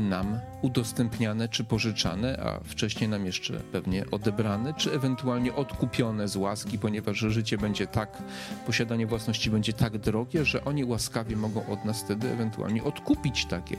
nam 0.00 0.40
udostępniane 0.62 1.48
czy 1.48 1.64
pożyczane, 1.64 2.42
a 2.44 2.60
wcześniej 2.64 3.08
nam 3.08 3.26
jeszcze 3.26 3.54
pewnie 3.72 4.04
odebrane, 4.10 4.74
czy 4.74 4.92
ewentualnie 4.92 5.54
odkupione 5.54 6.28
z 6.28 6.36
łaski, 6.36 6.78
ponieważ 6.78 7.16
życie 7.16 7.58
będzie 7.58 7.86
tak, 7.86 8.22
posiadanie 8.66 9.06
własności 9.06 9.50
będzie 9.50 9.72
tak 9.72 9.98
drogie, 9.98 10.44
że 10.44 10.64
oni 10.64 10.84
łaskawie 10.84 11.36
mogą 11.36 11.66
od 11.66 11.84
nas 11.84 12.02
wtedy 12.02 12.30
ewentualnie 12.30 12.84
odkupić 12.84 13.46
takie 13.46 13.76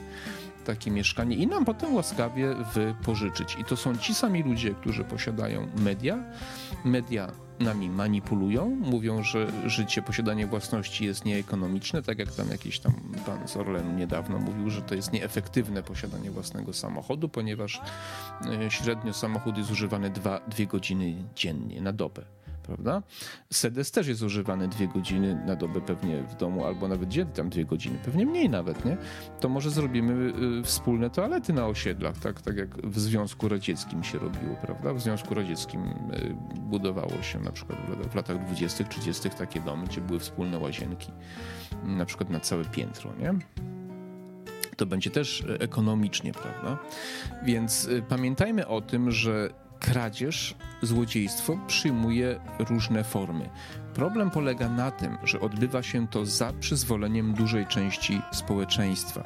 takie 0.66 0.92
mieszkanie 0.92 1.36
i 1.36 1.48
nam 1.48 1.66
potem 1.66 1.96
łaskawie 1.96 2.56
wypożyczyć. 2.74 3.58
I 3.60 3.66
to 3.66 3.78
są 3.78 3.98
ci 3.98 4.16
sami 4.16 4.44
ludzie, 4.44 4.74
którzy 4.74 5.04
posiadają 5.04 5.68
media. 5.78 6.24
Media 6.86 7.32
nami 7.62 7.90
manipulują, 7.90 8.70
mówią, 8.70 9.24
że 9.24 9.48
życie, 9.66 10.02
posiadanie 10.02 10.48
własności 10.48 11.06
jest 11.06 11.26
nieekonomiczne, 11.26 12.02
tak 12.04 12.20
jak 12.20 12.32
tam 12.32 12.50
jakiś 12.50 12.80
tam 12.80 12.94
pan 13.26 13.48
z 13.48 13.58
Orlenu 13.58 13.92
niedawno 13.92 14.40
mówił, 14.40 14.70
że 14.70 14.82
to 14.82 14.96
jest 14.96 15.14
nieefektywne 15.14 15.84
posiadanie 15.84 16.32
własnego 16.32 16.74
samochodu, 16.74 17.30
ponieważ 17.30 17.82
e, 18.46 18.72
średnio 18.72 19.14
samochód 19.14 19.58
jest 19.58 19.72
używany 19.72 20.10
dwa, 20.10 20.40
dwie 20.48 20.68
godziny 20.68 21.24
dziennie 21.36 21.82
na 21.82 21.94
dobę 21.94 22.26
prawda? 22.64 23.04
Sedes 23.54 23.92
też 23.92 24.08
jest 24.08 24.22
używany 24.22 24.68
dwie 24.68 24.88
godziny 24.88 25.44
na 25.46 25.56
dobę 25.56 25.82
pewnie 25.82 26.24
w 26.24 26.36
domu, 26.36 26.66
albo 26.66 26.88
nawet 26.88 27.10
gdzie 27.10 27.26
tam 27.26 27.50
dwie 27.50 27.66
godziny, 27.66 27.98
pewnie 28.06 28.26
mniej 28.26 28.50
nawet, 28.50 28.86
nie? 28.86 28.98
To 29.40 29.50
może 29.50 29.70
zrobimy 29.70 30.34
y, 30.60 30.64
wspólne 30.64 31.10
toalety 31.10 31.54
na 31.54 31.68
osiedlach, 31.68 32.20
tak, 32.20 32.42
tak 32.42 32.58
jak 32.58 32.86
w 32.88 33.00
Związku 33.00 33.50
Radzieckim 33.50 34.04
się 34.04 34.20
robiło, 34.20 34.56
prawda? 34.62 34.94
W 34.94 35.02
Związku 35.02 35.34
Radzieckim 35.34 35.82
y, 35.82 36.36
budowało 36.60 37.22
się 37.22 37.40
na 37.40 37.52
przykład 37.52 37.80
w 38.12 38.16
latach 38.16 38.46
20., 38.46 38.84
30. 38.84 39.30
takie 39.30 39.60
domy, 39.60 39.86
gdzie 39.86 40.02
były 40.02 40.20
wspólne 40.20 40.60
łazienki, 40.60 41.12
na 41.84 42.06
przykład 42.06 42.30
na 42.30 42.40
całe 42.40 42.66
piętro, 42.66 43.12
nie? 43.20 43.34
to 44.82 44.86
będzie 44.86 45.10
też 45.10 45.42
y, 45.42 45.60
ekonomicznie, 45.60 46.32
prawda? 46.32 46.78
Więc 47.44 47.90
pamiętajmy 48.10 48.68
o 48.68 48.82
tym, 48.82 49.12
że 49.12 49.50
kradzież, 49.82 50.56
złodziejstwo 50.82 51.58
przyjmuje 51.68 52.40
różne 52.60 53.04
formy. 53.04 53.50
Problem 53.94 54.32
polega 54.32 54.70
na 54.70 54.92
tym, 54.92 55.18
że 55.24 55.40
odbywa 55.40 55.84
się 55.84 56.08
to 56.08 56.26
za 56.26 56.54
przyzwoleniem 56.60 57.34
dużej 57.34 57.68
części 57.68 58.22
społeczeństwa. 58.32 59.24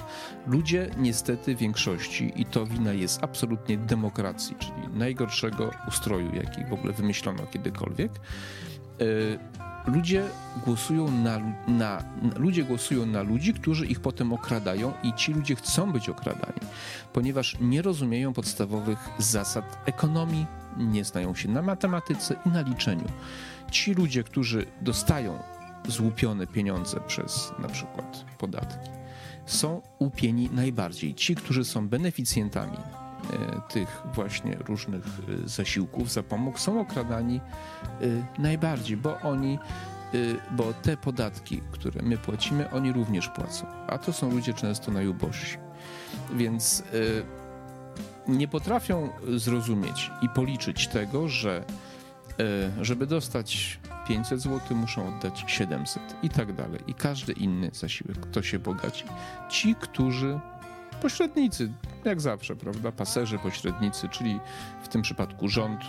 Ludzie 0.48 0.90
niestety 0.98 1.56
większości, 1.56 2.32
i 2.36 2.46
to 2.46 2.66
wina 2.66 2.94
jest 2.94 3.24
absolutnie 3.24 3.78
demokracji, 3.78 4.56
czyli 4.60 4.98
najgorszego 4.98 5.72
ustroju, 5.88 6.36
jaki 6.36 6.66
w 6.66 6.74
ogóle 6.74 6.94
wymyślono 6.94 7.46
kiedykolwiek, 7.46 8.12
yy, 9.00 9.40
ludzie 9.88 10.24
głosują 10.66 11.12
na, 11.12 11.40
na, 11.68 12.04
ludzie 12.36 12.64
głosują 12.64 13.06
na 13.06 13.22
ludzi, 13.22 13.54
którzy 13.54 13.86
ich 13.86 14.00
potem 14.00 14.34
okradają 14.34 14.94
i 15.04 15.14
ci 15.14 15.34
ludzie 15.34 15.56
chcą 15.56 15.92
być 15.92 16.10
okradani, 16.10 16.60
ponieważ 17.14 17.58
nie 17.62 17.82
rozumieją 17.82 18.34
podstawowych 18.34 19.10
zasad 19.18 19.78
ekonomii, 19.86 20.46
nie 20.78 21.06
znają 21.06 21.36
się 21.36 21.50
na 21.50 21.62
matematyce 21.62 22.36
i 22.46 22.50
na 22.50 22.62
liczeniu. 22.62 23.08
Ci 23.72 23.94
ludzie, 23.94 24.24
którzy 24.24 24.66
dostają 24.82 25.40
złupione 25.88 26.48
pieniądze 26.48 27.00
przez 27.08 27.52
na 27.60 27.68
przykład 27.68 28.26
podatki, 28.38 28.90
są 29.46 29.82
łupieni 30.00 30.50
najbardziej. 30.54 31.16
Ci, 31.16 31.36
którzy 31.36 31.66
są 31.66 31.88
beneficjentami 31.88 32.78
tych 33.70 34.02
właśnie 34.14 34.58
różnych 34.68 35.04
e, 35.06 35.50
zasiłków, 35.50 36.12
zapomóg 36.12 36.60
są 36.60 36.82
okradani 36.82 37.42
e, 38.02 38.42
najbardziej, 38.42 38.98
bo 38.98 39.20
oni, 39.22 39.60
bo 40.52 40.74
te 40.74 40.98
podatki, 40.98 41.62
które 41.72 42.02
my 42.02 42.18
płacimy, 42.18 42.72
oni 42.72 42.92
również 42.92 43.30
płacą, 43.30 43.66
a 43.88 43.98
to 43.98 44.14
są 44.14 44.32
ludzie 44.32 44.54
często 44.54 44.92
najubożsi. 44.92 45.58
Więc 46.34 46.84
nie 48.28 48.48
potrafią 48.48 49.10
zrozumieć 49.36 50.12
i 50.22 50.30
policzyć 50.30 50.88
tego, 50.88 51.28
że 51.28 51.64
żeby 52.82 53.08
dostać 53.08 53.80
500 54.08 54.42
zł, 54.42 54.78
muszą 54.78 55.08
oddać 55.08 55.44
700 55.48 56.16
i 56.24 56.30
tak 56.30 56.54
dalej. 56.54 56.80
I 56.88 56.94
każdy 56.94 57.34
inny 57.34 57.70
zasiłek, 57.74 58.20
kto 58.20 58.42
się 58.42 58.60
bogaci. 58.60 59.06
Ci, 59.50 59.76
którzy 59.76 60.40
pośrednicy, 60.96 61.74
jak 62.06 62.22
zawsze, 62.22 62.56
prawda? 62.56 62.92
Paserzy, 62.92 63.38
pośrednicy, 63.40 64.10
czyli 64.10 64.40
w 64.84 64.88
tym 64.88 65.02
przypadku 65.02 65.48
rząd, 65.48 65.82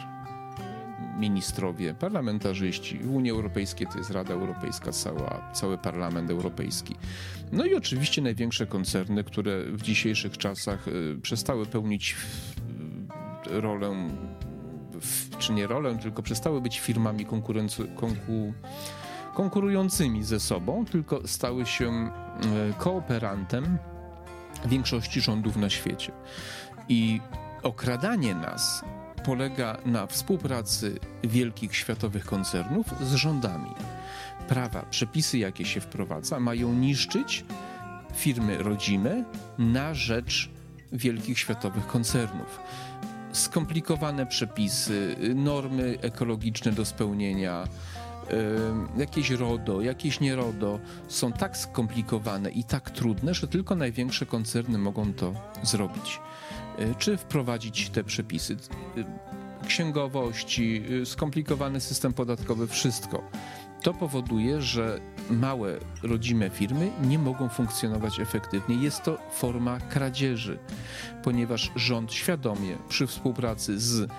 ministrowie, 1.19 1.95
parlamentarzyści. 1.95 2.99
W 2.99 3.15
Unii 3.15 3.31
Europejskiej 3.31 3.87
to 3.87 3.99
jest 3.99 4.11
Rada 4.11 4.35
Europejska, 4.35 4.93
cała, 4.93 5.51
cały 5.53 5.79
Parlament 5.79 6.31
Europejski. 6.31 6.97
No 7.53 7.65
i 7.65 7.75
oczywiście 7.75 8.23
największe 8.23 8.67
koncerny, 8.67 9.25
które 9.25 9.65
w 9.65 9.83
dzisiejszych 9.83 10.39
czasach 10.39 10.89
y, 10.89 11.19
przestały 11.23 11.67
pełnić 11.67 12.17
rolę, 13.47 14.09
czy 15.39 15.53
nie 15.53 15.67
rolę, 15.67 15.99
tylko 15.99 16.23
przestały 16.23 16.61
być 16.61 16.81
firmami 16.81 17.27
konku, 17.27 17.53
konkurującymi 19.35 20.25
ze 20.25 20.41
sobą, 20.41 20.85
tylko 20.85 21.29
stały 21.29 21.67
się 21.67 22.11
y, 22.71 22.75
kooperantem 22.79 23.79
większości 24.65 25.21
rządów 25.21 25.57
na 25.57 25.71
świecie. 25.71 26.13
I 26.89 27.21
okradanie 27.63 28.35
nas 28.35 28.85
polega 29.25 29.79
na 29.87 30.07
współpracy 30.07 30.99
wielkich 31.25 31.77
światowych 31.77 32.25
koncernów 32.25 32.87
z 33.01 33.15
rządami. 33.15 33.71
Prawa, 34.49 34.83
przepisy, 34.83 35.39
jakie 35.39 35.65
się 35.65 35.81
wprowadza, 35.81 36.41
mają 36.41 36.73
niszczyć 36.73 37.45
firmy 38.17 38.59
rodzime 38.59 39.25
na 39.59 39.95
rzecz 39.95 40.51
wielkich 40.93 41.39
światowych 41.39 41.87
koncernów. 41.87 42.61
Skomplikowane 43.33 44.27
przepisy, 44.27 45.17
normy 45.35 45.99
ekologiczne 46.01 46.73
do 46.73 46.85
spełnienia, 46.85 47.65
jakieś 48.97 49.31
RODO, 49.31 49.81
jakieś 49.81 50.21
nieRODO 50.21 50.81
są 51.09 51.33
tak 51.33 51.57
skomplikowane 51.57 52.51
i 52.51 52.65
tak 52.65 52.91
trudne, 52.91 53.35
że 53.35 53.49
tylko 53.49 53.75
największe 53.75 54.27
koncerny 54.27 54.79
mogą 54.79 55.13
to 55.13 55.35
zrobić. 55.63 56.21
E, 56.79 56.95
czy 56.95 57.17
wprowadzić 57.17 57.91
te 57.91 58.05
przepisy? 58.05 58.57
E, 58.97 59.67
księgowości, 59.67 60.83
e, 61.03 61.07
skomplikowany 61.07 61.81
system 61.81 62.13
podatkowy, 62.13 62.67
wszystko. 62.67 63.23
To 63.83 63.95
powoduje, 63.95 64.63
że 64.63 65.01
małe, 65.31 65.79
rodzime 66.03 66.51
firmy 66.51 66.91
nie 67.03 67.19
mogą 67.19 67.49
funkcjonować 67.49 68.21
efektywnie. 68.21 68.77
Jest 68.77 69.03
to 69.03 69.19
forma 69.33 69.81
kradzieży, 69.81 70.59
ponieważ 71.23 71.73
rząd 71.77 72.13
świadomie 72.13 72.77
przy 72.89 73.07
współpracy 73.07 73.81
z 73.81 74.11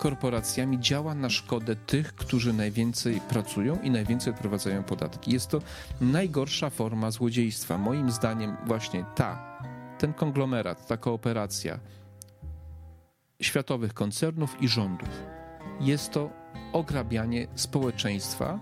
korporacjami 0.00 0.80
działa 0.80 1.14
na 1.14 1.30
szkodę 1.30 1.76
tych, 1.76 2.14
którzy 2.14 2.52
najwięcej 2.52 3.20
pracują 3.20 3.78
i 3.82 3.90
najwięcej 3.90 4.32
odprowadzają 4.32 4.82
podatki. 4.82 5.32
Jest 5.32 5.50
to 5.50 5.58
najgorsza 6.00 6.70
forma 6.70 7.10
złodziejstwa. 7.10 7.78
Moim 7.78 8.10
zdaniem 8.10 8.56
właśnie 8.66 9.04
ta, 9.14 9.58
ten 9.98 10.12
konglomerat, 10.12 10.86
ta 10.86 10.96
kooperacja 10.96 11.80
światowych 13.42 13.94
koncernów 13.94 14.62
i 14.62 14.68
rządów. 14.68 15.08
Jest 15.80 16.12
to 16.12 16.30
ograbianie 16.72 17.46
społeczeństwa, 17.54 18.58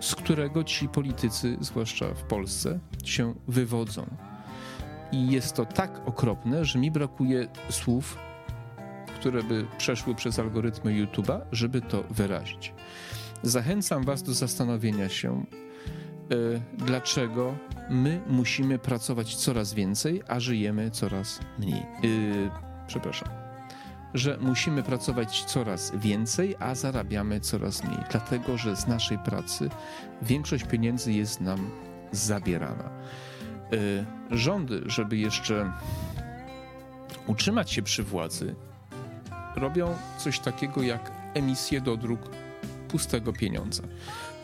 z 0.00 0.14
którego 0.14 0.64
ci 0.64 0.88
politycy, 0.88 1.56
zwłaszcza 1.60 2.14
w 2.14 2.22
Polsce, 2.22 2.78
się 3.04 3.34
wywodzą. 3.48 4.06
I 5.12 5.30
jest 5.30 5.56
to 5.56 5.66
tak 5.66 6.08
okropne, 6.08 6.64
że 6.64 6.78
mi 6.78 6.90
brakuje 6.90 7.48
słów, 7.68 8.29
które 9.20 9.42
by 9.42 9.66
przeszły 9.78 10.14
przez 10.14 10.38
algorytmy 10.38 10.92
YouTube'a, 10.92 11.40
żeby 11.52 11.80
to 11.80 12.02
wyrazić. 12.10 12.74
Zachęcam 13.42 14.04
Was 14.04 14.22
do 14.22 14.34
zastanowienia 14.34 15.08
się, 15.08 15.44
yy, 16.30 16.60
dlaczego 16.78 17.54
my 17.90 18.20
musimy 18.26 18.78
pracować 18.78 19.36
coraz 19.36 19.74
więcej, 19.74 20.22
a 20.28 20.40
żyjemy 20.40 20.90
coraz 20.90 21.40
mniej. 21.58 21.82
Yy, 22.02 22.50
przepraszam. 22.86 23.28
Że 24.14 24.38
musimy 24.40 24.82
pracować 24.82 25.44
coraz 25.44 25.92
więcej, 25.96 26.56
a 26.58 26.74
zarabiamy 26.74 27.40
coraz 27.40 27.84
mniej. 27.84 28.00
Dlatego, 28.10 28.58
że 28.58 28.76
z 28.76 28.86
naszej 28.86 29.18
pracy 29.18 29.70
większość 30.22 30.64
pieniędzy 30.64 31.12
jest 31.12 31.40
nam 31.40 31.70
zabierana. 32.12 32.90
Yy, 33.72 34.38
rządy, 34.38 34.82
żeby 34.86 35.16
jeszcze 35.16 35.72
utrzymać 37.26 37.70
się 37.70 37.82
przy 37.82 38.02
władzy, 38.02 38.54
robią 39.60 39.96
coś 40.18 40.38
takiego 40.38 40.82
jak 40.82 41.10
emisję 41.34 41.80
do 41.80 41.96
dróg 41.96 42.20
pustego 42.88 43.32
pieniądza. 43.32 43.82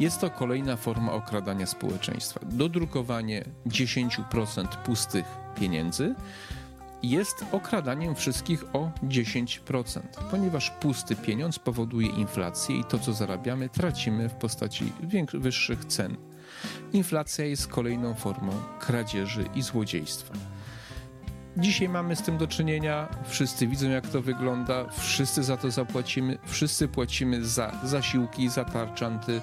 Jest 0.00 0.20
to 0.20 0.30
kolejna 0.30 0.76
forma 0.76 1.12
okradania 1.12 1.66
społeczeństwa. 1.66 2.40
Dodrukowanie 2.42 3.44
10% 3.66 4.66
pustych 4.84 5.24
pieniędzy 5.60 6.14
jest 7.02 7.44
okradaniem 7.52 8.14
wszystkich 8.14 8.64
o 8.72 8.90
10%, 9.04 10.00
ponieważ 10.30 10.70
pusty 10.70 11.16
pieniądz 11.16 11.58
powoduje 11.58 12.08
inflację 12.08 12.76
i 12.76 12.84
to, 12.84 12.98
co 12.98 13.12
zarabiamy, 13.12 13.68
tracimy 13.68 14.28
w 14.28 14.34
postaci 14.34 14.92
wyższych 15.34 15.84
cen. 15.84 16.16
Inflacja 16.92 17.44
jest 17.44 17.68
kolejną 17.68 18.14
formą 18.14 18.52
kradzieży 18.80 19.44
i 19.54 19.62
złodziejstwa. 19.62 20.34
Dzisiaj 21.58 21.88
mamy 21.88 22.16
z 22.16 22.22
tym 22.22 22.38
do 22.38 22.46
czynienia, 22.46 23.08
wszyscy 23.24 23.66
widzą 23.66 23.90
jak 23.90 24.08
to 24.08 24.22
wygląda, 24.22 24.84
wszyscy 24.90 25.42
za 25.42 25.56
to 25.56 25.70
zapłacimy, 25.70 26.38
wszyscy 26.44 26.88
płacimy 26.88 27.44
za 27.44 27.72
zasiłki, 27.84 28.48
za 28.48 28.64
tarczanty, 28.64 29.40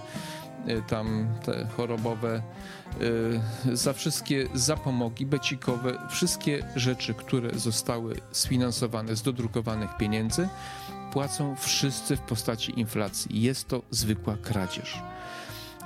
y, 0.70 0.82
tam 0.88 1.28
te 1.46 1.68
chorobowe, 1.78 2.42
y, 3.66 3.78
za 3.78 3.94
wszystkie 3.94 4.48
zapomogi 4.54 5.26
becikowe, 5.26 5.98
wszystkie 6.10 6.64
rzeczy, 6.76 7.14
które 7.14 7.60
zostały 7.60 8.16
sfinansowane 8.32 9.16
z 9.16 9.22
dodrukowanych 9.22 9.98
pieniędzy, 9.98 10.50
płacą 11.14 11.56
wszyscy 11.56 12.18
w 12.18 12.22
postaci 12.22 12.80
inflacji. 12.80 13.42
Jest 13.42 13.68
to 13.68 13.82
zwykła 13.92 14.38
kradzież. 14.42 15.13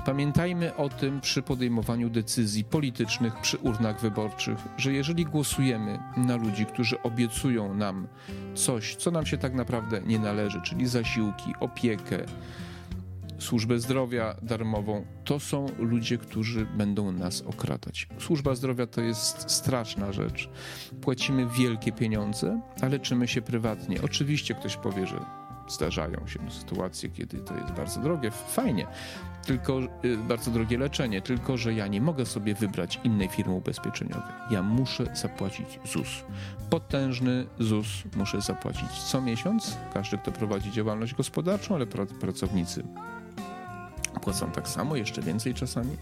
Pamiętajmy 0.07 0.75
o 0.75 0.89
tym 0.89 1.21
przy 1.21 1.41
podejmowaniu 1.41 2.09
decyzji 2.09 2.63
politycznych 2.63 3.41
przy 3.41 3.57
urnach 3.57 4.01
wyborczych, 4.01 4.57
że 4.77 4.93
jeżeli 4.93 5.25
głosujemy 5.25 5.99
na 6.17 6.35
ludzi, 6.35 6.65
którzy 6.65 7.01
obiecują 7.01 7.73
nam 7.73 8.07
coś, 8.55 8.95
co 8.95 9.11
nam 9.11 9.25
się 9.25 9.37
tak 9.37 9.53
naprawdę 9.53 10.01
nie 10.01 10.19
należy, 10.19 10.61
czyli 10.61 10.87
zasiłki, 10.87 11.53
opiekę, 11.59 12.25
służbę 13.39 13.79
zdrowia 13.79 14.35
darmową, 14.41 15.05
to 15.23 15.39
są 15.39 15.65
ludzie, 15.79 16.17
którzy 16.17 16.65
będą 16.65 17.11
nas 17.11 17.41
okradać. 17.41 18.07
Służba 18.19 18.55
zdrowia 18.55 18.87
to 18.87 19.01
jest 19.01 19.51
straszna 19.51 20.11
rzecz. 20.11 20.49
Płacimy 21.01 21.47
wielkie 21.59 21.91
pieniądze, 21.91 22.61
a 22.81 22.87
leczymy 22.87 23.27
się 23.27 23.41
prywatnie. 23.41 24.01
Oczywiście 24.01 24.55
ktoś 24.55 24.77
powie, 24.77 25.07
że 25.07 25.46
zdarzają 25.67 26.27
się 26.27 26.39
sytuacje, 26.51 27.09
kiedy 27.09 27.37
to 27.37 27.55
jest 27.55 27.71
bardzo 27.71 27.99
drogie, 28.01 28.31
fajnie, 28.31 28.87
tylko 29.45 29.79
y, 30.05 30.17
bardzo 30.17 30.51
drogie 30.51 30.77
leczenie, 30.77 31.21
tylko 31.21 31.57
że 31.57 31.73
ja 31.73 31.87
nie 31.87 32.01
mogę 32.01 32.25
sobie 32.25 32.55
wybrać 32.55 32.99
innej 33.03 33.27
firmy 33.27 33.53
ubezpieczeniowej. 33.53 34.33
Ja 34.51 34.63
muszę 34.63 35.05
zapłacić 35.13 35.79
ZUS. 35.85 36.23
Potężny 36.69 37.45
ZUS 37.59 37.87
muszę 38.15 38.41
zapłacić 38.41 38.91
co 38.91 39.21
miesiąc. 39.21 39.77
Każdy, 39.93 40.17
kto 40.17 40.31
prowadzi 40.31 40.71
działalność 40.71 41.13
gospodarczą, 41.13 41.75
ale 41.75 41.85
pracownicy 42.19 42.83
płacą 44.27 44.51
tak 44.51 44.67
samo, 44.67 44.95
jeszcze 44.95 45.21
więcej 45.21 45.53
czasami. 45.53 45.97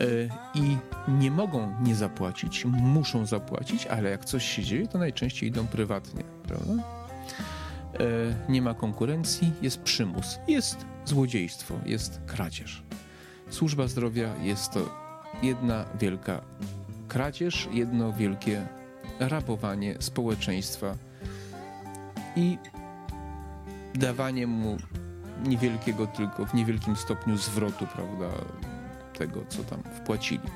Y, 0.00 0.28
I 0.54 0.76
nie 1.08 1.30
mogą 1.30 1.74
nie 1.82 1.94
zapłacić, 1.94 2.64
muszą 2.64 3.26
zapłacić, 3.26 3.86
ale 3.86 4.10
jak 4.10 4.24
coś 4.24 4.44
się 4.44 4.62
dzieje, 4.62 4.88
to 4.88 4.98
najczęściej 4.98 5.48
idą 5.48 5.66
prywatnie, 5.66 6.24
prawda? 6.48 6.72
E, 8.00 8.52
nie 8.52 8.62
ma 8.62 8.74
konkurencji, 8.74 9.52
jest 9.62 9.82
przymus, 9.82 10.38
jest 10.48 10.86
złodziejstwo, 11.04 11.74
jest 11.86 12.20
kradzież. 12.26 12.82
Służba 13.50 13.88
zdrowia 13.88 14.36
jest 14.42 14.72
to 14.72 14.88
jedna 15.42 15.84
wielka 16.00 16.40
kradzież, 17.08 17.68
jedno 17.72 18.12
wielkie 18.12 18.66
rabowanie 19.20 19.94
społeczeństwa 20.00 20.94
i 22.36 22.58
dawanie 23.94 24.46
mu 24.46 24.76
niewielkiego 25.44 26.06
tylko 26.06 26.46
w 26.46 26.54
niewielkim 26.54 26.96
stopniu 26.96 27.36
zwrotu, 27.36 27.86
prawda, 27.86 28.26
tego, 29.18 29.44
co 29.48 29.64
tam 29.64 29.82
wpłacili. 29.82 30.50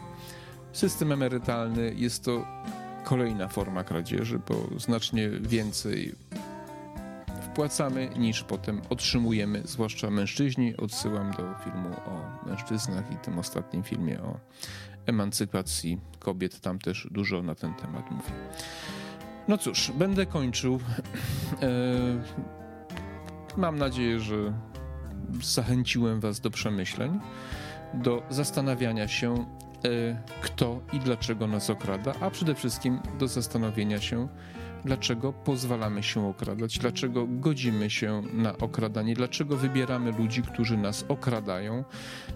System 0.73 1.13
emerytalny 1.13 1.95
jest 1.97 2.25
to 2.25 2.47
kolejna 3.05 3.49
forma 3.49 3.85
kradzieży, 3.85 4.41
bo 4.49 4.81
znacznie 4.81 5.29
więcej 5.29 6.15
wpłacamy 7.57 8.11
niż 8.19 8.43
potem 8.43 8.81
otrzymujemy, 8.91 9.63
zwłaszcza 9.65 10.11
mężczyźni. 10.11 10.77
Odsyłam 10.77 11.31
do 11.31 11.55
filmu 11.65 11.89
o 12.07 12.47
mężczyznach 12.47 13.13
i 13.13 13.17
tym 13.17 13.39
ostatnim 13.39 13.83
filmie 13.83 14.21
o 14.23 14.41
emancypacji 15.07 16.01
kobiet. 16.19 16.61
Tam 16.61 16.79
też 16.79 17.09
dużo 17.11 17.43
na 17.43 17.55
ten 17.55 17.75
temat 17.75 18.11
mówię. 18.11 18.31
No 19.49 19.59
cóż, 19.59 19.93
będę 19.99 20.27
kończył. 20.27 20.81
E, 21.63 21.69
mam 23.57 23.79
nadzieję, 23.79 24.21
że 24.21 24.53
zachęciłem 25.43 26.21
Was 26.21 26.41
do 26.41 26.51
przemyśleń, 26.51 27.21
do 27.95 28.23
zastanawiania 28.31 29.09
się, 29.09 29.35
e, 29.35 30.23
kto 30.43 30.81
i 30.93 30.99
dlaczego 30.99 31.47
nas 31.47 31.71
okrada, 31.71 32.15
a 32.21 32.31
przede 32.31 32.55
wszystkim 32.55 33.01
do 33.19 33.29
zastanowienia 33.29 34.01
się, 34.01 34.29
dlaczego 34.85 35.33
pozwalamy 35.33 36.03
się 36.03 36.29
okradać, 36.29 36.79
dlaczego 36.79 37.27
godzimy 37.29 37.91
się 37.91 38.23
na 38.33 38.59
okradanie, 38.59 39.15
dlaczego 39.15 39.57
wybieramy 39.57 40.13
ludzi, 40.13 40.43
którzy 40.43 40.77
nas 40.77 41.05
okradają, 41.09 41.85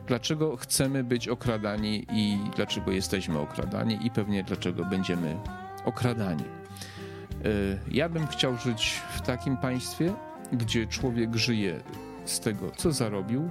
dlaczego 0.07 0.57
chcemy 0.57 1.05
być 1.05 1.29
okradani 1.29 2.07
i 2.13 2.39
dlaczego 2.57 2.91
jesteśmy 2.91 3.39
okradani 3.39 4.07
i 4.07 4.11
pewnie 4.11 4.45
dlaczego 4.45 4.85
będziemy 4.85 5.37
okradani. 5.85 6.45
E, 6.45 7.45
ja 7.91 8.09
bym 8.09 8.27
chciał 8.27 8.57
żyć 8.57 9.01
w 9.17 9.21
takim 9.21 9.57
państwie, 9.57 10.13
gdzie 10.53 10.87
człowiek 10.87 11.37
żyje 11.37 11.81
z 12.25 12.41
tego, 12.41 12.71
co 12.77 12.93
zarobił. 12.93 13.51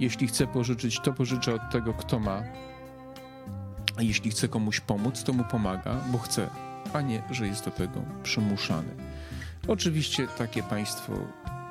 Jeśli 0.00 0.26
chce 0.26 0.46
pożyczyć, 0.46 1.00
to 1.00 1.12
pożycza 1.12 1.52
od 1.52 1.70
tego, 1.72 1.94
kto 1.94 2.18
ma. 2.18 2.42
Jeśli 3.98 4.30
chce 4.30 4.48
komuś 4.48 4.80
pomóc, 4.80 5.24
to 5.24 5.32
mu 5.32 5.44
pomaga, 5.44 5.96
bo 6.12 6.18
chce 6.18 6.50
a 6.92 7.00
nie, 7.00 7.22
że 7.30 7.46
jest 7.46 7.64
do 7.64 7.70
tego 7.70 8.02
przymuszany. 8.22 8.94
Oczywiście 9.68 10.28
takie 10.38 10.62
państwo 10.62 11.12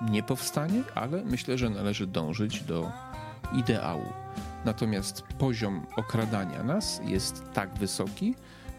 nie 0.09 0.23
powstanie, 0.23 0.83
ale 0.95 1.23
myślę, 1.23 1.57
że 1.57 1.69
należy 1.69 2.07
dążyć 2.07 2.61
do 2.63 2.91
ideału. 3.53 4.13
Natomiast 4.65 5.21
poziom 5.21 5.85
okradania 5.95 6.63
nas 6.63 7.01
jest 7.05 7.43
tak 7.53 7.73
wysoki, 7.73 8.35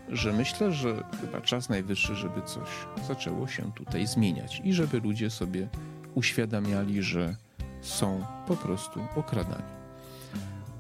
że 0.09 0.33
myślę, 0.33 0.73
że 0.73 1.05
chyba 1.21 1.41
czas 1.41 1.69
najwyższy, 1.69 2.15
żeby 2.15 2.43
coś 2.43 2.69
zaczęło 3.09 3.49
się 3.49 3.73
tutaj 3.73 4.07
zmieniać 4.07 4.61
i 4.65 4.73
żeby 4.73 5.01
ludzie 5.01 5.31
sobie 5.31 5.69
uświadamiali, 6.15 7.03
że 7.03 7.37
są 7.81 8.25
po 8.47 8.57
prostu 8.57 9.01
okradani. 9.17 9.81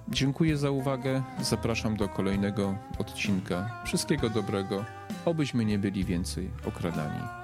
Dziękuję 0.08 0.56
za 0.56 0.70
uwagę. 0.70 1.22
Zapraszam 1.40 1.96
do 1.96 2.08
kolejnego 2.08 2.74
odcinka. 2.98 3.82
Wszystkiego 3.86 4.30
dobrego, 4.30 4.84
obyśmy 5.24 5.64
nie 5.64 5.78
byli 5.78 6.04
więcej 6.04 6.50
okradani 6.66 7.39